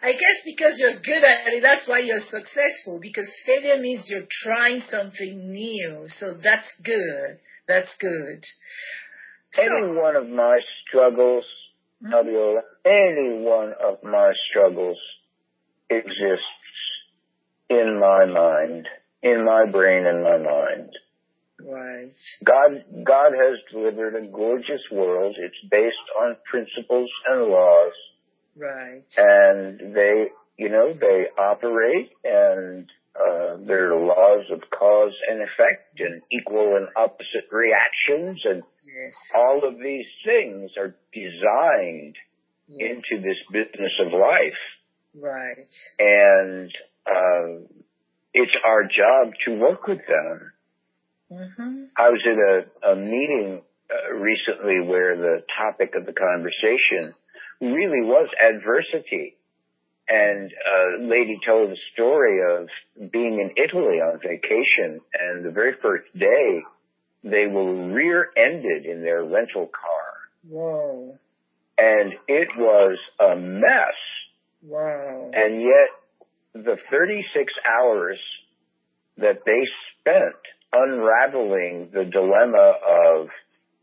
I 0.03 0.13
guess 0.13 0.39
because 0.45 0.75
you're 0.79 1.01
good 1.01 1.25
at 1.25 1.53
it, 1.53 1.63
that's 1.63 1.89
why 1.89 2.01
you're 2.01 2.21
successful. 2.21 2.99
Because 3.01 3.27
failure 3.47 3.81
means 3.81 4.05
you're 4.09 4.29
trying 4.45 4.81
something 4.81 5.51
new. 5.51 6.05
So 6.09 6.35
that's 6.35 6.71
good. 6.85 7.39
That's 7.67 7.95
good. 8.01 8.45
Any 9.57 9.87
so, 9.87 9.95
one 9.95 10.17
of 10.17 10.29
my 10.29 10.59
struggles 10.87 11.45
mm-hmm. 12.03 12.59
Any 12.85 13.43
one 13.45 13.73
of 13.83 14.03
my 14.03 14.33
struggles 14.51 14.99
exists 15.89 16.45
in 17.69 17.99
my 17.99 18.27
mind, 18.27 18.89
in 19.23 19.45
my 19.45 19.65
brain 19.71 20.07
in 20.07 20.23
my 20.23 20.39
mind. 20.39 20.91
Right. 21.61 22.13
God, 22.45 22.85
God 23.05 23.33
has 23.33 23.59
delivered 23.73 24.17
a 24.17 24.27
gorgeous 24.27 24.83
world. 24.91 25.37
It's 25.39 25.57
based 25.71 25.97
on 26.21 26.37
principles 26.51 27.11
and 27.27 27.47
laws. 27.47 27.93
Right. 28.57 29.05
And 29.17 29.95
they, 29.95 30.27
you 30.59 30.69
know, 30.69 30.93
they 30.93 31.27
operate 31.39 32.11
and 32.23 32.91
uh, 33.17 33.57
there 33.67 33.93
are 33.93 34.01
laws 34.01 34.47
of 34.51 34.61
cause 34.71 35.15
and 35.31 35.43
effect 35.43 36.01
and 36.01 36.23
equal 36.33 36.77
and 36.77 36.89
opposite 36.97 37.49
reactions 37.51 38.41
and 38.45 38.63
yes. 38.85 39.15
all 39.35 39.67
of 39.67 39.79
these 39.79 40.07
things 40.25 40.73
are 40.77 40.95
designed 41.13 42.17
yes. 42.69 42.91
into 42.91 43.23
this 43.23 43.39
business 43.53 43.93
of 44.01 44.13
life. 44.13 44.59
Right. 45.17 45.69
And, 45.99 46.73
uh, 47.07 47.75
it's 48.35 48.53
our 48.67 48.83
job 48.83 49.33
to 49.45 49.55
work 49.57 49.87
with 49.87 50.01
them. 50.09 50.53
Mm-hmm. 51.31 51.85
I 51.97 52.11
was 52.11 52.21
at 52.27 52.89
a, 52.89 52.93
a 52.93 52.97
meeting 52.97 53.63
uh, 53.91 54.15
recently 54.15 54.81
where 54.85 55.17
the 55.17 55.45
topic 55.57 55.95
of 55.95 56.05
the 56.05 56.13
conversation 56.13 57.15
really 57.61 58.03
was 58.03 58.29
adversity. 58.43 59.37
And 60.09 60.53
a 60.53 61.03
lady 61.03 61.39
told 61.45 61.71
a 61.71 61.77
story 61.95 62.41
of 62.43 62.69
being 63.11 63.41
in 63.41 63.53
Italy 63.57 64.01
on 64.01 64.21
vacation 64.21 65.01
and 65.19 65.45
the 65.45 65.51
very 65.51 65.75
first 65.81 66.07
day 66.17 66.63
they 67.23 67.47
were 67.47 67.91
rear-ended 67.91 68.85
in 68.85 69.03
their 69.03 69.25
rental 69.25 69.67
car. 69.67 70.05
Whoa. 70.47 71.19
And 71.79 72.15
it 72.29 72.49
was 72.57 72.99
a 73.19 73.35
mess. 73.35 73.97
Wow. 74.63 75.31
And 75.33 75.63
yet 75.63 75.89
the 76.53 76.77
36 76.91 77.53
hours 77.67 78.19
that 79.17 79.45
they 79.47 79.67
spent 80.01 80.37
unraveling 80.73 81.91
the 81.93 82.05
dilemma 82.05 82.75
of 82.87 83.29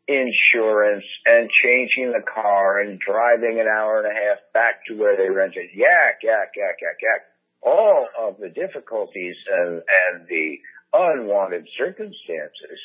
insurance 0.07 1.05
and 1.25 1.49
changing 1.49 2.11
the 2.11 2.23
car 2.33 2.79
and 2.79 2.99
driving 2.99 3.59
an 3.59 3.67
hour 3.67 3.99
and 3.99 4.11
a 4.11 4.13
half 4.13 4.39
back 4.53 4.85
to 4.87 4.97
where 4.97 5.15
they 5.15 5.29
rented. 5.29 5.69
Yak, 5.73 6.19
yak, 6.23 6.51
yak, 6.55 6.77
yak, 6.81 6.97
yak. 7.01 7.21
All 7.63 8.07
of 8.19 8.37
the 8.39 8.49
difficulties 8.49 9.35
and, 9.51 9.75
and 9.75 10.27
the 10.27 10.57
unwanted 10.93 11.67
circumstances 11.77 12.79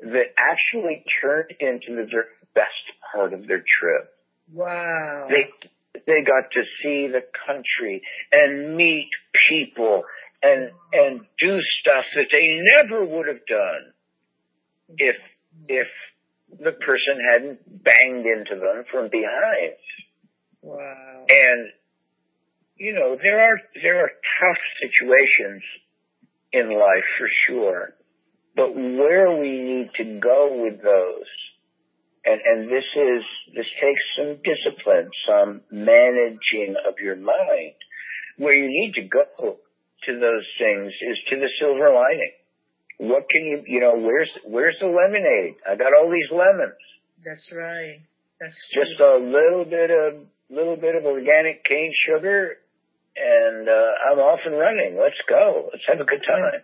that 0.00 0.34
actually 0.38 1.04
turned 1.20 1.52
into 1.58 1.96
the 1.96 2.06
best 2.54 2.70
part 3.12 3.32
of 3.32 3.46
their 3.46 3.64
trip. 3.80 4.12
Wow. 4.52 5.28
They, 5.28 5.50
they 6.06 6.22
got 6.22 6.52
to 6.52 6.62
see 6.82 7.08
the 7.08 7.24
country 7.46 8.02
and 8.30 8.76
meet 8.76 9.10
people 9.48 10.04
and, 10.42 10.70
and 10.92 11.20
do 11.38 11.60
stuff 11.80 12.04
that 12.14 12.26
they 12.30 12.60
never 12.76 13.04
would 13.04 13.26
have 13.26 13.44
done 13.46 13.92
if, 14.98 15.16
if 15.68 15.88
the 16.58 16.72
person 16.72 17.18
hadn't 17.32 17.84
banged 17.84 18.26
into 18.26 18.56
them 18.56 18.84
from 18.90 19.08
behind. 19.08 19.76
Wow. 20.62 21.24
And, 21.28 21.68
you 22.76 22.92
know, 22.92 23.16
there 23.20 23.40
are, 23.40 23.60
there 23.82 24.04
are 24.04 24.10
tough 24.40 24.58
situations 24.80 25.62
in 26.52 26.70
life 26.70 27.04
for 27.18 27.28
sure, 27.46 27.94
but 28.54 28.74
where 28.74 29.36
we 29.36 29.60
need 29.60 29.90
to 29.96 30.18
go 30.18 30.62
with 30.62 30.82
those, 30.82 31.28
and, 32.24 32.40
and 32.40 32.68
this 32.68 32.84
is, 32.96 33.22
this 33.54 33.66
takes 33.80 34.02
some 34.18 34.38
discipline, 34.42 35.10
some 35.28 35.60
managing 35.70 36.74
of 36.88 36.94
your 37.00 37.16
mind, 37.16 37.74
where 38.38 38.54
you 38.54 38.68
need 38.68 38.94
to 38.94 39.02
go 39.02 39.58
to 40.04 40.18
those 40.18 40.46
things 40.58 40.92
is 41.00 41.18
to 41.30 41.36
the 41.36 41.48
silver 41.58 41.92
lining 41.92 42.32
what 42.98 43.28
can 43.28 43.44
you, 43.44 43.62
you 43.66 43.80
know, 43.80 43.94
where's, 43.96 44.30
where's 44.44 44.76
the 44.80 44.86
lemonade? 44.86 45.56
I 45.68 45.76
got 45.76 45.92
all 45.92 46.10
these 46.10 46.30
lemons. 46.30 46.78
That's 47.24 47.52
right. 47.52 48.00
That's 48.40 48.56
just 48.72 49.00
a 49.00 49.16
little 49.16 49.64
bit 49.64 49.90
of, 49.90 50.26
little 50.48 50.76
bit 50.76 50.94
of 50.94 51.04
organic 51.04 51.64
cane 51.64 51.92
sugar 52.06 52.58
and, 53.16 53.68
uh, 53.68 53.90
I'm 54.10 54.18
off 54.18 54.40
and 54.44 54.58
running. 54.58 54.98
Let's 55.00 55.20
go. 55.28 55.70
Let's 55.72 55.84
have 55.88 56.00
a 56.00 56.04
good 56.04 56.22
time. 56.26 56.62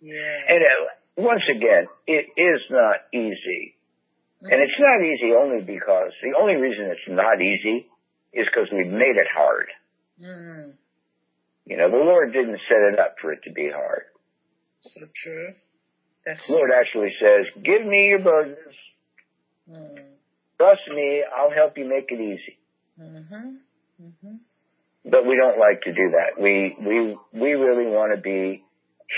Yeah. 0.00 0.38
And 0.48 0.62
uh, 0.62 1.22
once 1.28 1.42
again, 1.50 1.86
it 2.06 2.26
is 2.36 2.60
not 2.70 2.96
easy. 3.12 3.74
Mm-hmm. 4.42 4.52
And 4.52 4.62
it's 4.62 4.78
not 4.78 5.00
easy 5.00 5.32
only 5.32 5.64
because 5.64 6.12
the 6.22 6.38
only 6.38 6.56
reason 6.56 6.86
it's 6.86 7.08
not 7.08 7.40
easy 7.40 7.88
is 8.32 8.46
because 8.46 8.68
we've 8.70 8.92
made 8.92 9.16
it 9.16 9.28
hard. 9.34 9.66
Mm-hmm. 10.20 10.70
You 11.66 11.76
know, 11.78 11.90
the 11.90 11.96
Lord 11.96 12.32
didn't 12.32 12.60
set 12.68 12.92
it 12.92 12.98
up 12.98 13.16
for 13.22 13.32
it 13.32 13.40
to 13.44 13.52
be 13.52 13.70
hard. 13.72 14.02
So 14.82 15.06
true. 15.22 15.54
That's 16.26 16.48
Lord 16.48 16.70
actually 16.78 17.14
says, 17.20 17.46
give 17.62 17.84
me 17.84 18.06
your 18.08 18.20
burdens. 18.20 18.56
Mm. 19.70 19.98
Trust 20.56 20.82
me, 20.88 21.22
I'll 21.36 21.50
help 21.50 21.76
you 21.76 21.84
make 21.84 22.10
it 22.10 22.20
easy. 22.20 22.56
Mm-hmm. 23.00 23.56
Mm-hmm. 24.02 24.36
But 25.04 25.26
we 25.26 25.36
don't 25.36 25.58
like 25.58 25.82
to 25.82 25.92
do 25.92 26.12
that. 26.12 26.40
We, 26.40 26.74
we, 26.80 27.14
we 27.38 27.52
really 27.52 27.86
want 27.86 28.14
to 28.14 28.20
be 28.20 28.64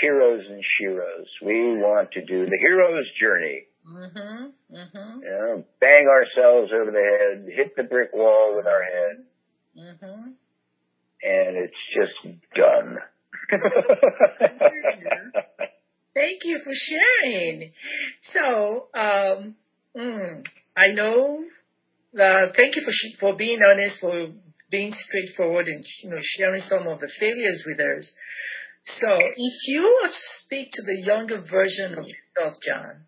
heroes 0.01 0.45
and 0.49 0.61
sheroes. 0.61 1.27
We 1.41 1.79
want 1.79 2.11
to 2.11 2.25
do 2.25 2.45
the 2.45 2.57
hero's 2.59 3.09
journey. 3.19 3.67
Mm-hmm. 3.89 4.47
Mm-hmm. 4.75 5.21
You 5.21 5.29
know, 5.29 5.63
bang 5.79 6.07
ourselves 6.07 6.73
over 6.73 6.91
the 6.91 6.99
head, 6.99 7.47
hit 7.53 7.77
the 7.77 7.83
brick 7.83 8.11
wall 8.13 8.57
with 8.57 8.67
our 8.67 8.83
head. 8.83 9.23
Mm-hmm. 9.77 10.31
And 11.23 11.57
it's 11.57 11.73
just 11.95 12.17
done. 12.53 12.99
Thank 16.17 16.39
you 16.45 16.59
for 16.63 16.73
sharing. 16.73 17.71
So, 18.33 18.87
um, 18.99 19.55
mm, 19.95 20.43
I 20.75 20.87
know. 20.95 21.43
Uh, 22.19 22.47
thank 22.55 22.75
you 22.75 22.81
for 22.83 22.91
sh- 22.91 23.19
for 23.19 23.35
being 23.35 23.59
honest, 23.61 23.99
for 24.01 24.29
being 24.71 24.91
straightforward, 24.91 25.67
and 25.67 25.85
you 26.01 26.09
know 26.09 26.17
sharing 26.21 26.61
some 26.61 26.87
of 26.87 27.01
the 27.01 27.09
failures 27.19 27.63
with 27.67 27.79
us. 27.79 28.11
So, 28.99 29.09
if 29.13 29.53
you 29.67 29.81
were 29.83 30.07
to 30.07 30.15
speak 30.41 30.69
to 30.71 30.81
the 30.87 30.99
younger 31.05 31.39
version 31.39 31.99
of 31.99 32.05
yourself, 32.07 32.55
John, 32.67 33.05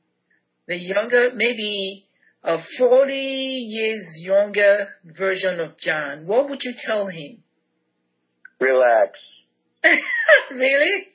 the 0.68 0.76
younger, 0.78 1.32
maybe 1.34 2.06
a 2.44 2.58
40 2.78 3.14
years 3.16 4.06
younger 4.18 4.90
version 5.18 5.60
of 5.60 5.80
John, 5.80 6.28
what 6.28 6.48
would 6.48 6.60
you 6.62 6.76
tell 6.86 7.08
him? 7.08 7.42
Relax. 8.60 9.14
really? 10.52 11.08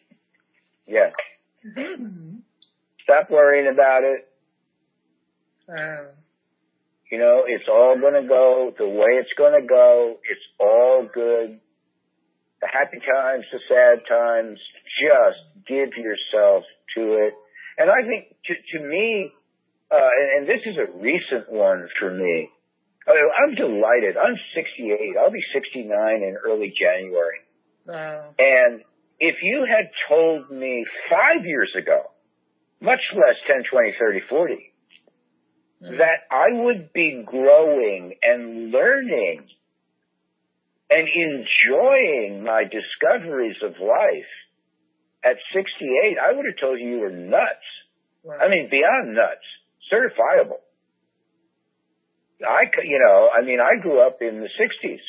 Yes. 0.89 1.13
Mm-hmm. 1.65 2.37
Stop 3.03 3.31
worrying 3.31 3.69
about 3.73 4.05
it. 4.05 4.29
Wow. 5.69 6.07
You 7.11 7.19
know, 7.19 7.45
it's 7.47 7.69
all 7.69 7.97
gonna 8.01 8.27
go 8.27 8.73
the 8.77 8.89
way 8.89 9.21
it's 9.21 9.33
gonna 9.39 9.65
go. 9.67 10.17
It's 10.29 10.41
all 10.59 11.09
good. 11.13 11.61
The 12.61 12.67
happy 12.67 12.99
times, 12.99 13.45
the 13.53 13.61
sad 13.69 14.07
times, 14.09 14.59
just 15.01 15.67
give 15.67 15.91
yourself 15.97 16.65
to 16.97 17.27
it. 17.27 17.35
And 17.79 17.91
I 17.91 18.07
think 18.07 18.37
to, 18.47 18.55
to 18.55 18.85
me, 18.85 19.33
uh, 19.91 19.97
and, 19.97 20.39
and 20.39 20.49
this 20.49 20.67
is 20.67 20.77
a 20.77 20.99
recent 20.99 21.53
one 21.53 21.89
for 21.99 22.11
me. 22.11 22.51
I 23.07 23.13
I'm 23.13 23.55
delighted. 23.55 24.17
I'm 24.17 24.37
68. 24.55 25.17
I'll 25.21 25.31
be 25.31 25.45
69 25.53 26.23
in 26.23 26.37
early 26.43 26.75
January. 26.77 27.41
Wow. 27.87 28.34
You 29.45 29.67
had 29.69 29.91
told 30.09 30.51
me 30.51 30.87
five 31.11 31.45
years 31.45 31.71
ago, 31.77 32.11
much 32.81 33.03
less 33.15 33.37
10, 33.47 33.65
20, 33.71 33.95
30, 33.99 34.21
40, 34.27 34.73
mm-hmm. 35.83 35.97
that 35.99 36.21
I 36.31 36.47
would 36.51 36.95
be 36.95 37.23
growing 37.27 38.15
and 38.23 38.71
learning 38.71 39.43
and 40.89 41.09
enjoying 41.09 42.43
my 42.43 42.65
discoveries 42.65 43.59
of 43.63 43.73
life 43.73 44.33
at 45.23 45.37
68, 45.53 46.17
I 46.23 46.33
would 46.33 46.47
have 46.47 46.61
told 46.61 46.81
you 46.81 46.89
you 46.89 47.01
were 47.01 47.11
nuts. 47.11 47.69
Wow. 48.23 48.39
I 48.41 48.49
mean, 48.49 48.71
beyond 48.71 49.15
nuts, 49.15 49.45
certifiable. 49.93 50.61
I, 52.47 52.63
you 52.83 52.99
know, 52.99 53.29
I 53.29 53.45
mean, 53.45 53.59
I 53.61 53.81
grew 53.83 54.01
up 54.01 54.23
in 54.23 54.41
the 54.41 54.49
60s. 54.49 55.01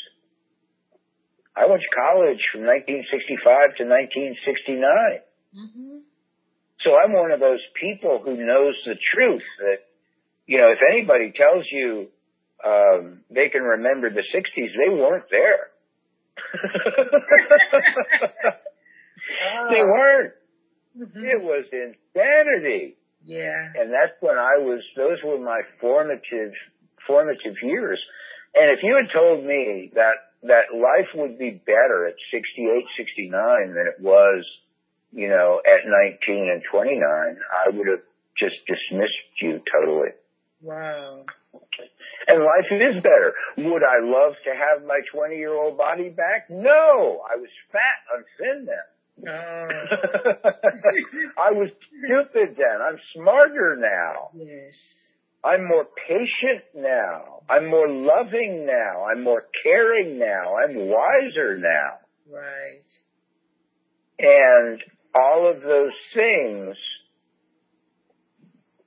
I 1.56 1.68
went 1.68 1.82
to 1.82 1.88
college 1.96 2.44
from 2.52 2.68
1965 2.68 3.78
to 3.78 3.86
1969. 3.88 4.84
Mm-hmm. 5.56 6.00
So 6.82 7.00
I'm 7.00 7.13
one 7.13 7.32
of 7.32 7.39
those 7.39 7.63
people 7.80 8.20
who 8.24 8.36
knows 8.36 8.76
the 8.86 8.96
truth 8.96 9.44
that, 9.60 9.86
you 10.46 10.58
know, 10.60 10.72
if 10.72 10.80
anybody 10.91 11.32
tells 11.32 11.65
you 11.72 12.10
um, 12.63 13.22
they 13.30 13.48
can 13.50 13.63
remember 13.63 14.10
the 14.10 14.22
60s, 14.22 14.76
they 14.76 14.89
weren't 14.94 15.30
there. 15.32 15.72
They 19.70 19.82
weren't. 19.82 20.34
Mm-hmm. 20.98 21.26
It 21.26 21.41
was 21.41 21.65
insanity. 21.72 22.96
Yeah. 23.24 23.72
And 23.76 23.91
that's 23.91 24.13
when 24.22 24.38
I 24.38 24.58
was, 24.60 24.82
those 24.96 25.18
were 25.24 25.39
my 25.39 25.62
formative, 25.82 26.54
formative 27.08 27.56
years. 27.63 28.00
And 28.54 28.70
if 28.72 28.84
you 28.84 28.96
had 28.96 29.12
told 29.12 29.44
me 29.44 29.91
that 29.96 30.35
that 30.47 30.73
life 30.73 31.08
would 31.15 31.38
be 31.38 31.51
better 31.51 32.08
at 32.08 32.15
68, 32.31 32.86
69 32.97 33.73
than 33.73 33.88
it 33.88 33.99
was, 33.99 34.45
you 35.12 35.29
know, 35.29 35.62
at 35.65 35.81
19 35.86 36.49
and 36.49 36.62
29, 36.69 37.01
I 37.03 37.69
would 37.69 37.88
have 37.88 38.01
just 38.38 38.55
dismissed 38.67 39.13
you 39.41 39.62
totally. 39.71 40.10
Wow. 40.62 41.25
And 42.27 42.39
life 42.43 42.65
is 42.71 43.01
better. 43.03 43.34
Would 43.58 43.84
I 43.84 43.99
love 44.01 44.34
to 44.45 44.51
have 44.51 44.86
my 44.86 44.99
20 45.13 45.36
year 45.36 45.53
old 45.53 45.77
body 45.77 46.10
back? 46.10 46.49
No. 46.49 47.21
I 47.31 47.36
was 47.38 47.49
fat 47.71 48.01
and 48.15 48.25
thin 48.38 48.65
then. 48.65 48.86
Oh, 49.17 49.29
I 51.41 51.51
was 51.51 51.69
stupid 52.03 52.58
then. 52.58 52.81
I'm 52.81 52.99
smarter 53.13 53.77
now. 53.79 54.29
yes. 54.36 54.75
I'm 55.45 55.67
more 55.67 55.86
patient 56.08 56.63
now. 56.75 57.43
I'm 57.47 57.67
more 57.69 57.88
loving 57.88 58.65
now. 58.65 59.05
I'm 59.05 59.23
more 59.23 59.45
caring 59.63 60.17
now. 60.17 60.55
I'm 60.58 60.75
wiser 60.75 61.58
now. 61.58 61.99
Right. 62.31 62.81
And 64.17 64.81
all 65.13 65.51
of 65.51 65.62
those 65.62 65.91
things, 66.15 66.75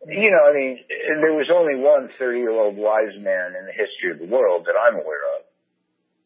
you 0.09 0.31
know, 0.31 0.51
I 0.51 0.55
mean, 0.55 0.79
there 1.21 1.35
was 1.35 1.49
only 1.55 1.77
one 1.77 2.09
30 2.18 2.38
year 2.38 2.51
old 2.51 2.77
wise 2.77 3.16
man 3.16 3.55
in 3.55 3.66
the 3.66 3.73
history 3.73 4.11
of 4.11 4.18
the 4.18 4.27
world 4.27 4.66
that 4.66 4.75
I'm 4.77 4.94
aware 4.94 5.37
of. 5.37 5.44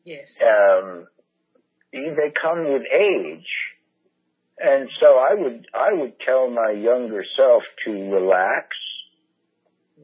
Yes. 0.04 0.32
Um, 0.40 1.08
they 1.92 2.32
come 2.40 2.72
with 2.72 2.82
age. 2.90 3.48
And 4.58 4.88
so 4.98 5.18
I 5.18 5.34
would, 5.34 5.66
I 5.74 5.92
would 5.92 6.18
tell 6.20 6.48
my 6.48 6.70
younger 6.70 7.24
self 7.36 7.64
to 7.84 7.90
relax. 7.90 8.68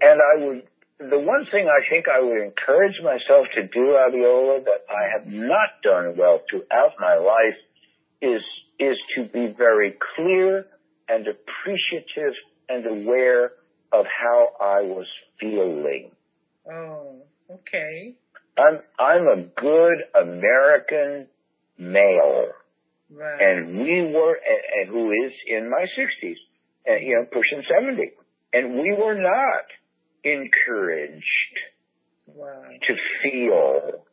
And 0.00 0.20
I 0.20 0.44
would, 0.44 0.62
the 0.98 1.18
one 1.18 1.46
thing 1.50 1.68
I 1.68 1.88
think 1.88 2.06
I 2.08 2.20
would 2.20 2.42
encourage 2.42 2.96
myself 3.02 3.46
to 3.54 3.62
do, 3.66 3.96
Abiola, 3.98 4.64
that 4.64 4.84
I 4.90 5.10
have 5.16 5.26
not 5.26 5.82
done 5.82 6.16
well 6.16 6.40
throughout 6.48 6.94
my 6.98 7.16
life 7.16 7.56
is, 8.20 8.42
is 8.78 8.96
to 9.16 9.24
be 9.24 9.54
very 9.56 9.96
clear 10.16 10.66
and 11.08 11.26
appreciative 11.26 12.34
and 12.68 12.86
aware 12.86 13.52
of 13.92 14.04
how 14.06 14.48
I 14.60 14.82
was 14.82 15.06
feeling. 15.40 16.10
Oh, 16.70 17.22
okay. 17.50 18.14
I'm, 18.58 18.80
I'm 18.98 19.26
a 19.26 19.42
good 19.42 19.98
American 20.14 21.26
male. 21.78 22.48
Right. 23.10 23.40
and 23.40 23.78
we 23.78 24.02
were, 24.12 24.34
and, 24.34 24.60
and 24.82 24.88
who 24.90 25.10
is 25.12 25.32
in 25.46 25.70
my 25.70 25.86
sixties, 25.96 26.36
and 26.84 27.02
you 27.02 27.14
know, 27.14 27.24
pushing 27.24 27.62
seventy, 27.66 28.12
and 28.52 28.74
we 28.74 28.92
were 28.92 29.14
not 29.14 29.64
encouraged 30.24 31.24
wow. 32.26 32.62
to 32.86 32.96
feel 33.22 34.04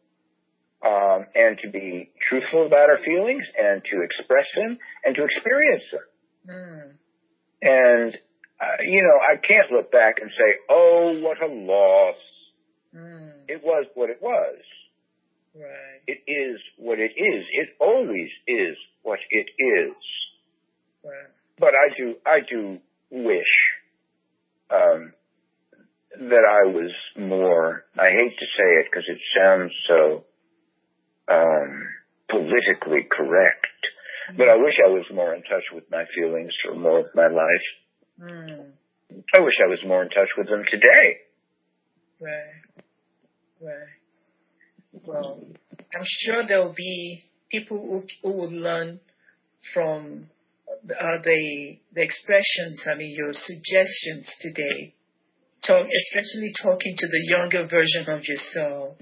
um, 0.85 1.25
and 1.35 1.57
to 1.63 1.69
be 1.69 2.11
truthful 2.29 2.65
about 2.65 2.89
our 2.89 2.99
feelings 3.03 3.43
and 3.59 3.81
to 3.91 4.01
express 4.01 4.45
them 4.55 4.77
and 5.03 5.15
to 5.15 5.23
experience 5.23 5.83
them. 5.91 6.01
Mm. 6.55 6.91
And 7.61 8.17
uh, 8.61 8.81
you 8.83 9.03
know, 9.03 9.19
I 9.19 9.35
can't 9.35 9.71
look 9.71 9.91
back 9.91 10.17
and 10.21 10.29
say, 10.29 10.55
"Oh, 10.69 11.19
what 11.21 11.41
a 11.41 11.47
loss." 11.47 12.15
Mm. 12.95 13.31
It 13.47 13.61
was 13.63 13.85
what 13.95 14.09
it 14.09 14.21
was. 14.21 14.57
Right. 15.55 16.01
It 16.07 16.29
is 16.29 16.59
what 16.77 16.99
it 16.99 17.11
is. 17.17 17.45
It 17.51 17.69
always 17.79 18.29
is 18.47 18.77
what 19.03 19.19
it 19.29 19.47
is. 19.57 19.95
Right. 21.03 21.27
but 21.59 21.73
I 21.75 21.95
do 21.95 22.15
I 22.25 22.39
do 22.39 22.79
wish 23.11 23.53
um, 24.71 25.13
that 26.19 26.45
I 26.47 26.67
was 26.67 26.91
more. 27.17 27.85
I 27.97 28.09
hate 28.09 28.37
to 28.37 28.45
say 28.45 28.69
it 28.79 28.87
because 28.89 29.05
it 29.07 29.19
sounds 29.37 29.71
so 29.87 30.23
um, 31.31 31.87
politically 32.29 33.07
correct, 33.09 33.67
but 34.37 34.49
I 34.49 34.55
wish 34.55 34.75
I 34.83 34.89
was 34.89 35.05
more 35.13 35.33
in 35.33 35.41
touch 35.43 35.63
with 35.73 35.83
my 35.91 36.05
feelings 36.15 36.53
for 36.63 36.75
more 36.75 36.99
of 36.99 37.07
my 37.15 37.27
life. 37.27 37.67
Mm. 38.21 38.71
I 39.33 39.39
wish 39.39 39.53
I 39.63 39.67
was 39.67 39.79
more 39.85 40.03
in 40.03 40.09
touch 40.09 40.29
with 40.37 40.47
them 40.47 40.63
today. 40.69 41.17
Right. 42.19 42.65
Right. 43.61 45.03
Well, 45.05 45.41
I'm 45.93 46.05
sure 46.05 46.43
there 46.47 46.63
will 46.63 46.73
be 46.75 47.23
people 47.51 47.77
who, 47.77 48.03
who 48.23 48.37
will 48.37 48.51
learn 48.51 48.99
from 49.73 50.29
uh, 50.69 51.17
the 51.23 51.77
the 51.93 52.01
expressions. 52.01 52.85
I 52.89 52.95
mean, 52.95 53.15
your 53.15 53.33
suggestions 53.33 54.29
today. 54.41 54.93
Talk, 55.67 55.87
especially 55.87 56.53
talking 56.61 56.95
to 56.97 57.07
the 57.07 57.21
younger 57.29 57.65
version 57.67 58.09
of 58.09 58.23
yourself. 58.27 58.97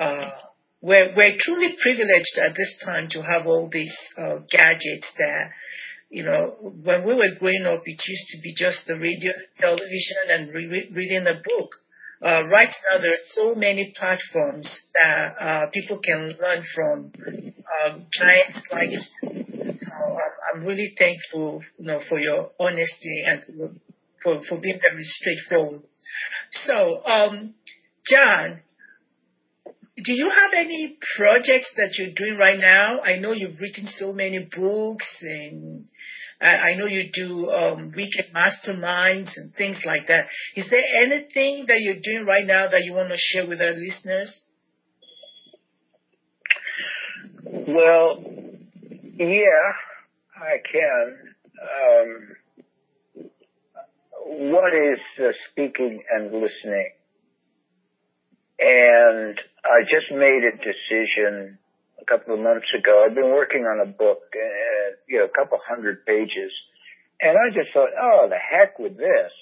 Uh, 0.00 0.30
we're 0.80 1.14
we're 1.16 1.36
truly 1.38 1.76
privileged 1.82 2.38
at 2.42 2.54
this 2.56 2.72
time 2.84 3.08
to 3.10 3.22
have 3.22 3.46
all 3.46 3.68
these 3.70 3.94
uh, 4.16 4.36
gadgets 4.50 5.10
that 5.18 5.50
you 6.10 6.24
know, 6.24 6.56
when 6.60 7.04
we 7.04 7.14
were 7.14 7.34
growing 7.38 7.66
up, 7.66 7.82
it 7.84 8.00
used 8.08 8.28
to 8.30 8.40
be 8.42 8.54
just 8.56 8.86
the 8.86 8.94
radio, 8.94 9.30
television, 9.60 10.24
and 10.30 10.54
re- 10.54 10.90
reading 10.94 11.26
a 11.26 11.34
book. 11.34 11.70
Uh, 12.24 12.44
right 12.46 12.72
now, 12.90 12.98
there 13.00 13.12
are 13.12 13.26
so 13.34 13.54
many 13.54 13.92
platforms 13.96 14.68
that 14.94 15.34
uh, 15.44 15.66
people 15.72 15.98
can 16.02 16.34
learn 16.40 16.64
from. 16.74 17.12
Um, 17.84 18.06
giants 18.10 18.58
like 18.72 18.88
so, 19.76 19.92
I'm- 19.92 20.38
I'm 20.54 20.64
really 20.64 20.94
thankful, 20.98 21.62
you 21.78 21.86
know, 21.86 22.00
for 22.08 22.18
your 22.18 22.50
honesty 22.58 23.22
and 23.26 23.42
for 24.22 24.42
for 24.48 24.58
being 24.58 24.80
very 24.80 25.04
straightforward. 25.04 25.82
So, 26.52 27.04
um, 27.04 27.54
John, 28.10 28.60
do 30.04 30.12
you 30.12 30.30
have 30.30 30.52
any 30.54 30.96
projects 31.16 31.72
that 31.76 31.96
you're 31.98 32.14
doing 32.14 32.36
right 32.38 32.58
now? 32.58 33.00
I 33.00 33.18
know 33.18 33.32
you've 33.32 33.58
written 33.60 33.86
so 33.96 34.12
many 34.12 34.38
books 34.38 35.06
and 35.22 35.88
I 36.40 36.76
know 36.76 36.86
you 36.86 37.10
do 37.12 37.50
um, 37.50 37.92
weekend 37.96 38.28
masterminds 38.32 39.30
and 39.36 39.52
things 39.56 39.80
like 39.84 40.06
that. 40.06 40.26
Is 40.54 40.70
there 40.70 40.82
anything 41.04 41.64
that 41.66 41.78
you're 41.80 42.00
doing 42.00 42.26
right 42.26 42.46
now 42.46 42.68
that 42.70 42.84
you 42.84 42.92
want 42.92 43.08
to 43.08 43.16
share 43.18 43.48
with 43.48 43.60
our 43.60 43.74
listeners? 43.74 44.40
Well, 47.44 48.22
yeah, 49.16 49.72
I 50.36 50.58
can. 50.70 51.16
Um, 51.60 52.36
one 54.28 54.72
is 54.76 55.00
uh, 55.24 55.32
speaking 55.50 56.02
and 56.10 56.32
listening. 56.32 56.90
And 58.60 59.38
I 59.64 59.82
just 59.82 60.10
made 60.12 60.42
a 60.44 60.56
decision 60.56 61.58
a 62.00 62.04
couple 62.04 62.34
of 62.34 62.40
months 62.40 62.66
ago. 62.76 63.04
I've 63.06 63.14
been 63.14 63.30
working 63.30 63.62
on 63.62 63.80
a 63.80 63.86
book, 63.90 64.20
uh, 64.34 64.96
you 65.08 65.18
know, 65.18 65.24
a 65.24 65.28
couple 65.28 65.58
hundred 65.66 66.04
pages. 66.04 66.52
And 67.20 67.36
I 67.38 67.54
just 67.54 67.72
thought, 67.72 67.90
oh, 68.00 68.26
the 68.28 68.36
heck 68.36 68.78
with 68.78 68.96
this. 68.96 69.32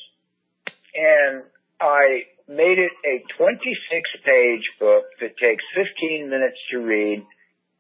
And 0.95 1.45
I 1.81 2.23
made 2.49 2.79
it 2.79 2.93
a 3.05 3.25
26 3.37 4.11
page 4.25 4.71
book 4.79 5.05
that 5.21 5.37
takes 5.39 5.65
15 5.75 6.31
minutes 6.31 6.59
to 6.71 6.79
read. 6.79 7.25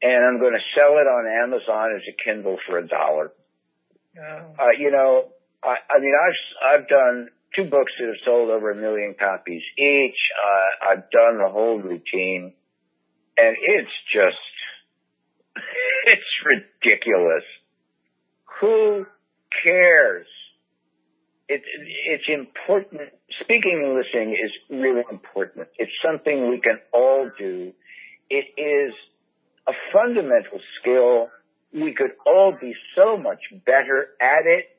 And 0.02 0.24
I'm 0.24 0.38
going 0.40 0.52
to 0.52 0.64
sell 0.74 0.98
it 0.98 1.06
on 1.06 1.26
Amazon 1.44 1.96
as 1.96 2.02
a 2.08 2.24
Kindle 2.24 2.58
for 2.66 2.78
a 2.78 2.86
dollar. 2.86 3.32
Oh, 4.18 4.54
Uh, 4.58 4.70
you 4.78 4.90
know, 4.90 5.28
I, 5.62 5.76
I 5.90 5.98
mean, 6.00 6.12
I've 6.14 6.80
I've 6.80 6.88
done 6.88 7.28
two 7.54 7.64
books 7.64 7.92
that 7.98 8.06
have 8.06 8.16
sold 8.24 8.50
over 8.50 8.70
a 8.70 8.74
million 8.74 9.14
copies 9.18 9.62
each. 9.78 10.18
Uh, 10.42 10.90
I've 10.90 11.10
done 11.10 11.38
the 11.38 11.48
whole 11.48 11.78
routine, 11.78 12.52
and 13.36 13.56
it's 13.60 13.90
just 14.12 14.36
it's 16.06 16.22
ridiculous. 16.44 17.44
Who 18.60 19.06
cares? 19.62 20.26
It, 21.48 21.62
it's 22.06 22.24
important. 22.28 23.02
Speaking 23.40 23.82
and 23.84 23.94
listening 23.94 24.32
is 24.34 24.50
really 24.68 25.04
important. 25.10 25.68
It's 25.78 25.92
something 26.04 26.50
we 26.50 26.60
can 26.60 26.80
all 26.92 27.30
do. 27.38 27.72
It 28.28 28.46
is 28.60 28.94
a 29.68 29.72
fundamental 29.92 30.60
skill. 30.80 31.28
We 31.72 31.94
could 31.94 32.12
all 32.26 32.56
be 32.60 32.74
so 32.96 33.16
much 33.16 33.40
better 33.64 34.08
at 34.20 34.46
it. 34.46 34.75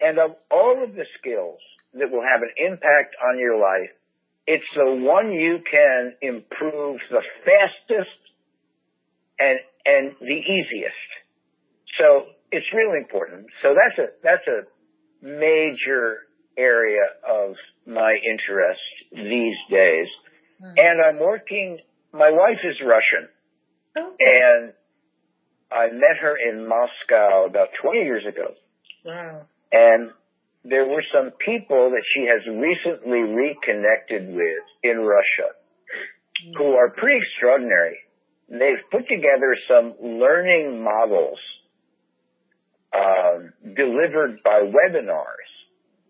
And 0.00 0.18
of 0.18 0.36
all 0.50 0.82
of 0.82 0.94
the 0.94 1.04
skills 1.18 1.58
that 1.94 2.10
will 2.10 2.22
have 2.22 2.42
an 2.42 2.50
impact 2.56 3.16
on 3.22 3.38
your 3.38 3.60
life, 3.60 3.90
it's 4.46 4.64
the 4.74 4.94
one 4.94 5.32
you 5.32 5.58
can 5.70 6.14
improve 6.22 7.00
the 7.10 7.22
fastest 7.44 8.16
and, 9.38 9.58
and 9.84 10.12
the 10.20 10.26
easiest. 10.26 10.94
So 11.98 12.26
it's 12.50 12.66
really 12.74 12.98
important. 12.98 13.46
So 13.62 13.74
that's 13.74 13.98
a, 13.98 14.12
that's 14.22 14.46
a 14.46 15.24
major 15.24 16.18
area 16.56 17.02
of 17.28 17.54
my 17.86 18.16
interest 18.28 18.80
these 19.12 19.56
days. 19.70 20.08
Hmm. 20.60 20.74
And 20.76 21.00
I'm 21.00 21.18
working, 21.18 21.78
my 22.12 22.30
wife 22.30 22.58
is 22.64 22.76
Russian 22.80 23.28
okay. 23.96 24.14
and 24.20 24.72
I 25.72 25.86
met 25.88 26.18
her 26.20 26.36
in 26.36 26.66
Moscow 26.66 27.46
about 27.46 27.68
20 27.80 28.00
years 28.00 28.24
ago. 28.26 28.54
Wow. 29.04 29.46
And 29.72 30.10
there 30.64 30.86
were 30.86 31.04
some 31.12 31.30
people 31.32 31.90
that 31.90 32.02
she 32.14 32.26
has 32.26 32.46
recently 32.46 33.20
reconnected 33.20 34.28
with 34.28 34.64
in 34.82 34.98
Russia. 34.98 35.50
who 36.56 36.74
are 36.74 36.90
pretty 36.90 37.18
extraordinary. 37.18 37.98
They've 38.48 38.82
put 38.90 39.08
together 39.08 39.56
some 39.68 39.94
learning 40.00 40.82
models 40.82 41.38
um, 42.94 43.52
delivered 43.76 44.42
by 44.42 44.62
webinars, 44.62 45.50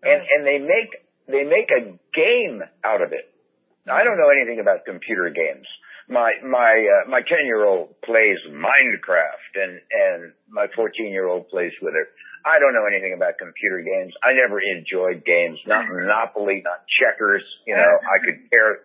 and 0.03 0.21
and 0.35 0.45
they 0.47 0.59
make 0.59 0.89
they 1.27 1.43
make 1.43 1.69
a 1.71 1.97
game 2.13 2.61
out 2.83 3.01
of 3.01 3.13
it. 3.13 3.31
Now, 3.85 3.95
I 3.95 4.03
don't 4.03 4.17
know 4.17 4.29
anything 4.29 4.59
about 4.59 4.85
computer 4.85 5.29
games. 5.29 5.67
My 6.09 6.33
my 6.43 6.87
uh, 7.05 7.09
my 7.09 7.21
ten 7.21 7.45
year 7.45 7.65
old 7.65 8.01
plays 8.01 8.37
Minecraft, 8.49 9.53
and 9.55 9.79
and 9.91 10.33
my 10.49 10.67
fourteen 10.75 11.11
year 11.11 11.27
old 11.27 11.49
plays 11.49 11.73
with 11.81 11.93
it. 11.93 12.07
I 12.45 12.59
don't 12.59 12.73
know 12.73 12.85
anything 12.85 13.13
about 13.13 13.37
computer 13.37 13.81
games. 13.81 14.13
I 14.23 14.33
never 14.33 14.59
enjoyed 14.59 15.23
games, 15.25 15.59
not 15.65 15.85
Monopoly, 15.87 16.61
not 16.63 16.85
checkers. 16.87 17.43
You 17.67 17.75
know, 17.75 17.83
I 17.85 18.23
could 18.25 18.49
care, 18.49 18.79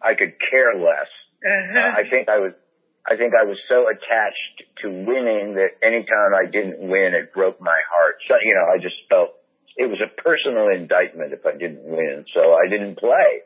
I 0.00 0.14
could 0.14 0.34
care 0.50 0.74
less. 0.74 1.10
Uh, 1.44 1.98
I 1.98 2.08
think 2.08 2.28
I 2.28 2.38
was, 2.38 2.52
I 3.06 3.16
think 3.16 3.34
I 3.34 3.44
was 3.44 3.58
so 3.68 3.88
attached 3.88 4.62
to 4.82 4.88
winning 4.88 5.56
that 5.56 5.82
anytime 5.82 6.32
I 6.38 6.50
didn't 6.50 6.78
win, 6.78 7.14
it 7.14 7.32
broke 7.34 7.60
my 7.60 7.78
heart. 7.90 8.16
So, 8.28 8.34
you 8.42 8.54
know, 8.54 8.72
I 8.72 8.78
just 8.78 8.96
felt 9.10 9.30
it 9.76 9.88
was 9.90 9.98
a 10.00 10.08
personal 10.22 10.68
indictment 10.68 11.32
if 11.32 11.44
I 11.44 11.52
didn't 11.52 11.84
win. 11.84 12.24
So 12.32 12.54
I 12.54 12.68
didn't 12.70 12.98
play. 12.98 13.42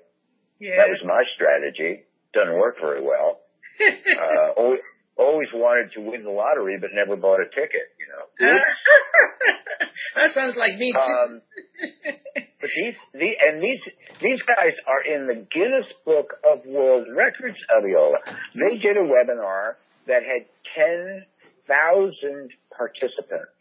Yeah. 0.60 0.76
That 0.76 0.88
was 0.88 1.00
my 1.04 1.22
strategy. 1.34 2.04
Doesn't 2.32 2.54
work 2.54 2.76
very 2.80 3.02
well. 3.02 3.40
uh, 3.80 4.50
always, 4.56 4.80
always 5.18 5.48
wanted 5.52 5.92
to 5.92 6.00
win 6.00 6.24
the 6.24 6.30
lottery, 6.30 6.76
but 6.80 6.90
never 6.92 7.16
bought 7.16 7.40
a 7.40 7.48
ticket, 7.48 7.88
you 7.98 8.06
know. 8.08 8.24
that 10.16 10.34
sounds 10.34 10.56
like 10.56 10.76
me 10.78 10.92
too. 10.92 10.98
Um, 10.98 11.40
but 12.60 12.70
these, 12.74 12.94
the, 13.12 13.30
and 13.40 13.62
these, 13.62 13.80
these 14.20 14.40
guys 14.46 14.72
are 14.86 15.02
in 15.04 15.26
the 15.26 15.46
Guinness 15.52 15.86
Book 16.04 16.34
of 16.44 16.66
World 16.66 17.06
Records, 17.14 17.56
Abiola. 17.72 18.18
They 18.54 18.78
did 18.78 18.96
a 18.96 19.04
webinar 19.04 19.74
that 20.06 20.22
had 20.22 20.46
10,000 20.76 22.50
participants. 22.76 23.52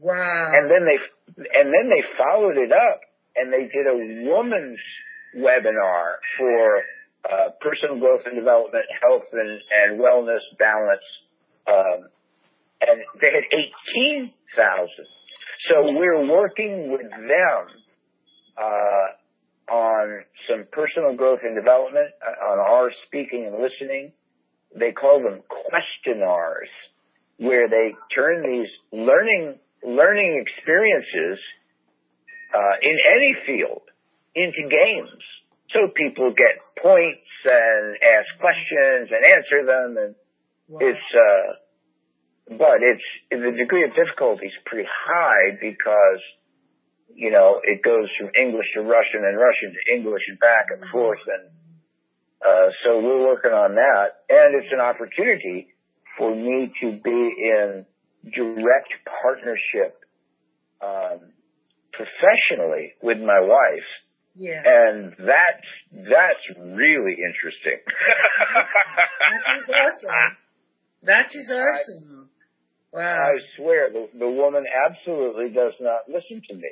Wow. 0.00 0.52
And 0.54 0.70
then 0.70 0.86
they, 0.86 0.98
and 1.58 1.68
then 1.68 1.90
they 1.90 2.02
followed 2.16 2.56
it 2.56 2.72
up 2.72 3.00
and 3.36 3.52
they 3.52 3.68
did 3.68 3.86
a 3.86 4.30
woman's 4.30 4.78
webinar 5.36 6.14
for 6.38 6.82
uh, 7.24 7.50
personal 7.60 7.98
growth 7.98 8.22
and 8.26 8.34
development, 8.34 8.84
health 9.00 9.24
and, 9.32 9.50
and 9.50 10.00
wellness 10.00 10.40
balance. 10.58 11.04
Um, 11.66 12.08
and 12.80 13.00
they 13.20 13.30
had 13.34 13.44
18,000. 13.52 14.88
So 15.68 15.92
we're 15.92 16.26
working 16.26 16.90
with 16.90 17.10
them, 17.10 17.66
uh, 18.56 19.72
on 19.72 20.24
some 20.48 20.64
personal 20.72 21.14
growth 21.14 21.40
and 21.42 21.54
development, 21.54 22.10
uh, 22.26 22.52
on 22.52 22.58
our 22.58 22.90
speaking 23.06 23.46
and 23.46 23.62
listening. 23.62 24.12
They 24.74 24.92
call 24.92 25.22
them 25.22 25.42
questionnaires, 25.48 26.68
where 27.38 27.68
they 27.68 27.94
turn 28.14 28.42
these 28.42 28.68
learning, 28.92 29.58
learning 29.84 30.44
experiences, 30.46 31.38
uh, 32.54 32.74
in 32.82 32.96
any 33.14 33.36
field 33.46 33.82
into 34.34 34.68
games. 34.68 35.22
So 35.72 35.88
people 35.94 36.32
get 36.36 36.58
points 36.82 37.22
and 37.44 37.96
ask 38.02 38.26
questions 38.40 39.10
and 39.10 39.22
answer 39.24 39.64
them 39.64 39.96
and 39.98 40.14
wow. 40.68 40.78
it's, 40.82 41.08
uh, 41.14 42.56
but 42.56 42.82
it's, 42.82 43.04
the 43.30 43.56
degree 43.56 43.84
of 43.84 43.94
difficulty 43.94 44.46
is 44.46 44.52
pretty 44.64 44.88
high 44.90 45.56
because, 45.60 46.20
you 47.14 47.30
know, 47.30 47.60
it 47.62 47.82
goes 47.82 48.08
from 48.18 48.30
English 48.34 48.66
to 48.74 48.80
Russian 48.80 49.22
and 49.24 49.38
Russian 49.38 49.72
to 49.72 49.94
English 49.94 50.22
and 50.28 50.38
back 50.40 50.66
and 50.70 50.82
mm-hmm. 50.82 50.92
forth 50.92 51.20
and, 51.26 51.50
uh, 52.44 52.70
so 52.82 52.98
we're 53.00 53.26
working 53.26 53.52
on 53.52 53.74
that 53.76 54.24
and 54.28 54.54
it's 54.54 54.72
an 54.72 54.80
opportunity 54.80 55.68
for 56.18 56.34
me 56.34 56.72
to 56.80 56.92
be 56.92 57.10
in 57.10 57.86
direct 58.34 58.92
partnership, 59.22 60.02
um, 60.82 61.20
professionally 61.92 62.94
with 63.02 63.18
my 63.18 63.38
wife 63.40 63.86
yeah. 64.34 64.62
And 64.64 65.14
that's, 65.18 65.66
that's 65.92 66.48
really 66.58 67.18
interesting. 67.18 67.80
that 68.54 69.58
is 69.58 69.68
awesome. 69.68 70.36
That 71.02 71.34
is 71.34 71.50
awesome. 71.50 72.30
I, 72.92 72.96
wow. 72.96 73.16
I 73.16 73.38
swear 73.56 73.90
the, 73.90 74.08
the 74.18 74.30
woman 74.30 74.64
absolutely 74.86 75.50
does 75.50 75.74
not 75.80 76.08
listen 76.08 76.42
to 76.48 76.54
me. 76.54 76.62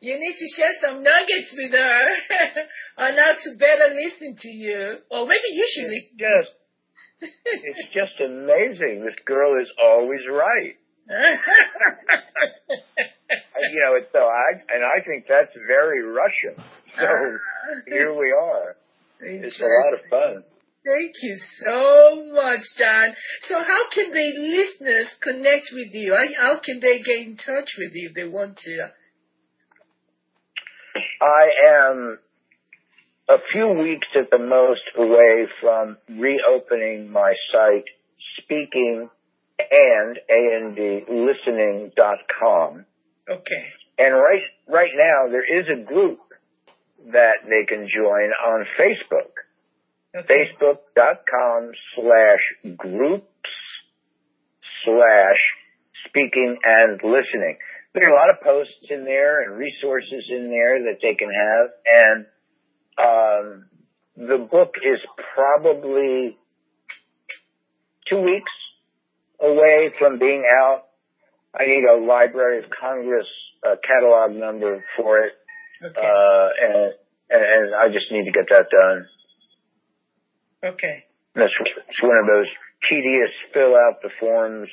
you 0.00 0.18
need 0.18 0.34
to 0.34 0.48
share 0.56 0.72
some 0.80 1.02
nuggets 1.02 1.54
with 1.56 1.72
her 1.72 2.06
on 2.98 3.16
how 3.16 3.32
to 3.42 3.56
better 3.58 3.94
listen 3.94 4.36
to 4.38 4.48
you. 4.48 4.98
Or 5.10 5.26
maybe 5.26 5.52
you 5.52 5.66
should 5.74 5.92
it's 5.92 6.10
just, 6.18 6.50
it's 7.20 7.92
just 7.92 8.20
amazing. 8.24 9.04
This 9.04 9.16
girl 9.26 9.60
is 9.60 9.68
always 9.82 10.26
right 10.30 10.78
you 13.72 13.80
know, 13.80 13.96
it's 13.96 14.12
so 14.12 14.24
I 14.24 14.60
and 14.74 14.84
I 14.84 15.04
think 15.04 15.26
that's 15.28 15.54
very 15.66 16.02
Russian. 16.02 16.62
So 16.96 17.06
here 17.86 18.14
we 18.14 18.32
are. 18.32 18.76
It's 19.20 19.60
a 19.60 19.64
lot 19.64 19.94
of 19.94 20.00
fun. 20.10 20.44
Thank 20.84 21.12
you 21.22 21.36
so 21.64 22.32
much, 22.32 22.60
John. 22.78 23.14
So 23.42 23.56
how 23.56 23.90
can 23.92 24.12
the 24.12 24.32
listeners 24.56 25.10
connect 25.20 25.66
with 25.72 25.92
you? 25.92 26.16
How 26.40 26.60
can 26.64 26.80
they 26.80 26.98
get 26.98 27.26
in 27.26 27.36
touch 27.36 27.70
with 27.76 27.92
you 27.94 28.08
if 28.10 28.14
they 28.14 28.26
want 28.26 28.56
to? 28.56 28.90
I 31.20 31.50
am 31.90 32.18
a 33.28 33.38
few 33.52 33.68
weeks 33.68 34.06
at 34.18 34.30
the 34.30 34.38
most 34.38 34.80
away 34.96 35.46
from 35.60 35.98
reopening 36.08 37.10
my 37.10 37.34
site, 37.52 37.84
speaking 38.42 39.10
and 39.58 40.18
A-N-D 40.30 41.04
listening.com. 41.08 42.86
Okay. 43.30 43.66
And 43.98 44.14
right, 44.14 44.42
right 44.68 44.90
now 44.94 45.30
there 45.30 45.60
is 45.60 45.66
a 45.68 45.82
group 45.82 46.20
that 47.12 47.36
they 47.44 47.66
can 47.66 47.88
join 47.88 48.30
on 48.46 48.66
Facebook. 48.78 49.32
Okay. 50.16 50.50
Facebook.com 50.60 51.72
slash 51.94 52.76
groups 52.76 53.26
slash 54.84 55.38
speaking 56.06 56.58
and 56.64 57.00
listening. 57.02 57.58
There 57.94 58.08
are 58.08 58.12
a 58.12 58.14
lot 58.14 58.30
of 58.30 58.40
posts 58.42 58.86
in 58.90 59.04
there 59.04 59.42
and 59.42 59.58
resources 59.58 60.24
in 60.30 60.50
there 60.50 60.84
that 60.84 60.98
they 61.02 61.14
can 61.14 61.30
have. 61.30 61.70
And, 61.86 62.26
um, 62.98 63.64
the 64.16 64.38
book 64.38 64.74
is 64.82 65.00
probably 65.34 66.36
two 68.08 68.20
weeks 68.20 68.52
away 69.40 69.90
from 69.98 70.18
being 70.18 70.44
out. 70.50 70.87
I 71.54 71.66
need 71.66 71.84
a 71.84 71.96
Library 72.04 72.58
of 72.62 72.70
Congress 72.70 73.26
uh, 73.66 73.76
catalog 73.82 74.32
number 74.32 74.84
for 74.96 75.18
it. 75.18 75.32
Okay. 75.84 76.00
Uh, 76.00 76.48
and, 77.30 77.42
and, 77.42 77.74
I 77.74 77.88
just 77.92 78.10
need 78.10 78.24
to 78.24 78.32
get 78.32 78.48
that 78.50 78.66
done. 78.70 79.06
Okay. 80.72 81.04
That's 81.34 81.52
it's 81.88 82.02
one 82.02 82.18
of 82.18 82.26
those 82.26 82.48
tedious 82.88 83.30
fill 83.52 83.74
out 83.76 84.02
the 84.02 84.10
forms 84.18 84.68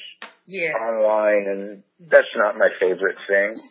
yeah. 0.48 0.72
online, 0.74 1.48
and 1.48 1.84
that's 2.00 2.28
not 2.36 2.58
my 2.58 2.70
favorite 2.80 3.18
thing. 3.28 3.62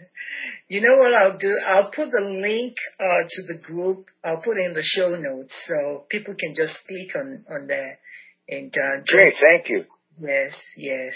you 0.68 0.80
know 0.80 0.96
what 0.98 1.14
I'll 1.14 1.38
do? 1.38 1.56
I'll 1.68 1.90
put 1.90 2.10
the 2.10 2.20
link 2.20 2.76
uh, 2.98 3.22
to 3.28 3.42
the 3.46 3.54
group. 3.54 4.06
I'll 4.24 4.42
put 4.42 4.58
in 4.58 4.74
the 4.74 4.82
show 4.82 5.16
notes 5.16 5.54
so 5.68 6.04
people 6.08 6.34
can 6.38 6.54
just 6.54 6.78
click 6.86 7.14
on 7.16 7.44
on 7.50 7.66
there. 7.66 7.98
And 8.48 8.72
uh, 8.72 9.02
great, 9.06 9.34
thank 9.40 9.68
you. 9.68 9.84
Yes, 10.20 10.54
yes. 10.76 11.12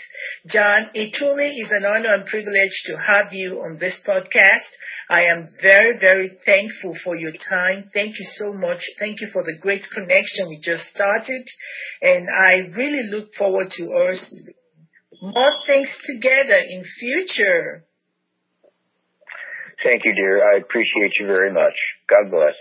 John, 0.48 0.90
it 0.92 1.14
truly 1.14 1.50
is 1.60 1.70
an 1.70 1.84
honor 1.84 2.14
and 2.14 2.26
privilege 2.26 2.74
to 2.86 2.96
have 2.96 3.32
you 3.32 3.62
on 3.62 3.78
this 3.78 4.00
podcast. 4.06 4.66
I 5.08 5.22
am 5.22 5.48
very, 5.62 5.98
very 6.00 6.32
thankful 6.44 6.96
for 7.04 7.16
your 7.16 7.32
time. 7.32 7.90
Thank 7.94 8.18
you 8.18 8.26
so 8.34 8.52
much. 8.52 8.80
Thank 8.98 9.20
you 9.20 9.28
for 9.32 9.44
the 9.44 9.56
great 9.60 9.84
connection 9.94 10.48
we 10.48 10.58
just 10.60 10.84
started. 10.94 11.46
And 12.02 12.28
I 12.28 12.74
really 12.76 13.08
look 13.10 13.32
forward 13.34 13.68
to 13.70 13.84
us 14.10 14.34
more 15.22 15.52
things 15.66 15.88
together 16.04 16.58
in 16.68 16.82
future. 16.98 17.84
Thank 19.84 20.04
you, 20.04 20.14
dear. 20.14 20.42
I 20.54 20.58
appreciate 20.58 21.12
you 21.20 21.26
very 21.28 21.52
much. 21.52 21.74
God 22.10 22.32
bless. 22.32 22.54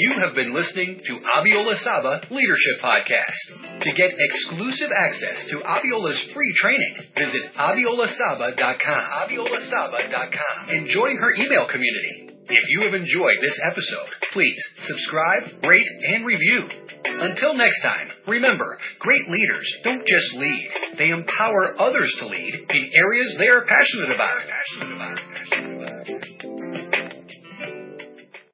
You 0.00 0.16
have 0.24 0.34
been 0.34 0.54
listening 0.56 0.96
to 0.96 1.12
Abiola 1.36 1.76
Saba 1.76 2.24
Leadership 2.30 2.80
Podcast. 2.80 3.84
To 3.84 3.90
get 3.92 4.16
exclusive 4.16 4.88
access 4.96 5.46
to 5.50 5.58
Abiola's 5.60 6.16
free 6.32 6.54
training, 6.56 6.96
visit 7.18 7.52
abiolasaba.com. 7.52 9.04
abiolasaba.com 9.28 10.68
and 10.70 10.88
join 10.88 11.18
her 11.18 11.34
email 11.36 11.68
community. 11.68 12.32
If 12.48 12.64
you 12.70 12.80
have 12.80 12.94
enjoyed 12.94 13.38
this 13.42 13.60
episode, 13.62 14.08
please 14.32 14.58
subscribe, 14.88 15.68
rate, 15.68 15.86
and 16.14 16.24
review. 16.24 16.64
Until 17.04 17.52
next 17.52 17.82
time, 17.82 18.08
remember, 18.26 18.78
great 19.00 19.28
leaders 19.28 19.70
don't 19.84 20.06
just 20.06 20.32
lead, 20.34 20.70
they 20.96 21.10
empower 21.10 21.78
others 21.78 22.10
to 22.20 22.26
lead 22.26 22.54
in 22.54 22.90
areas 22.96 23.36
they 23.38 23.48
are 23.48 23.66
passionate 23.66 24.14
about. 24.14 24.38
Passionate 24.48 24.96
about. 24.96 25.18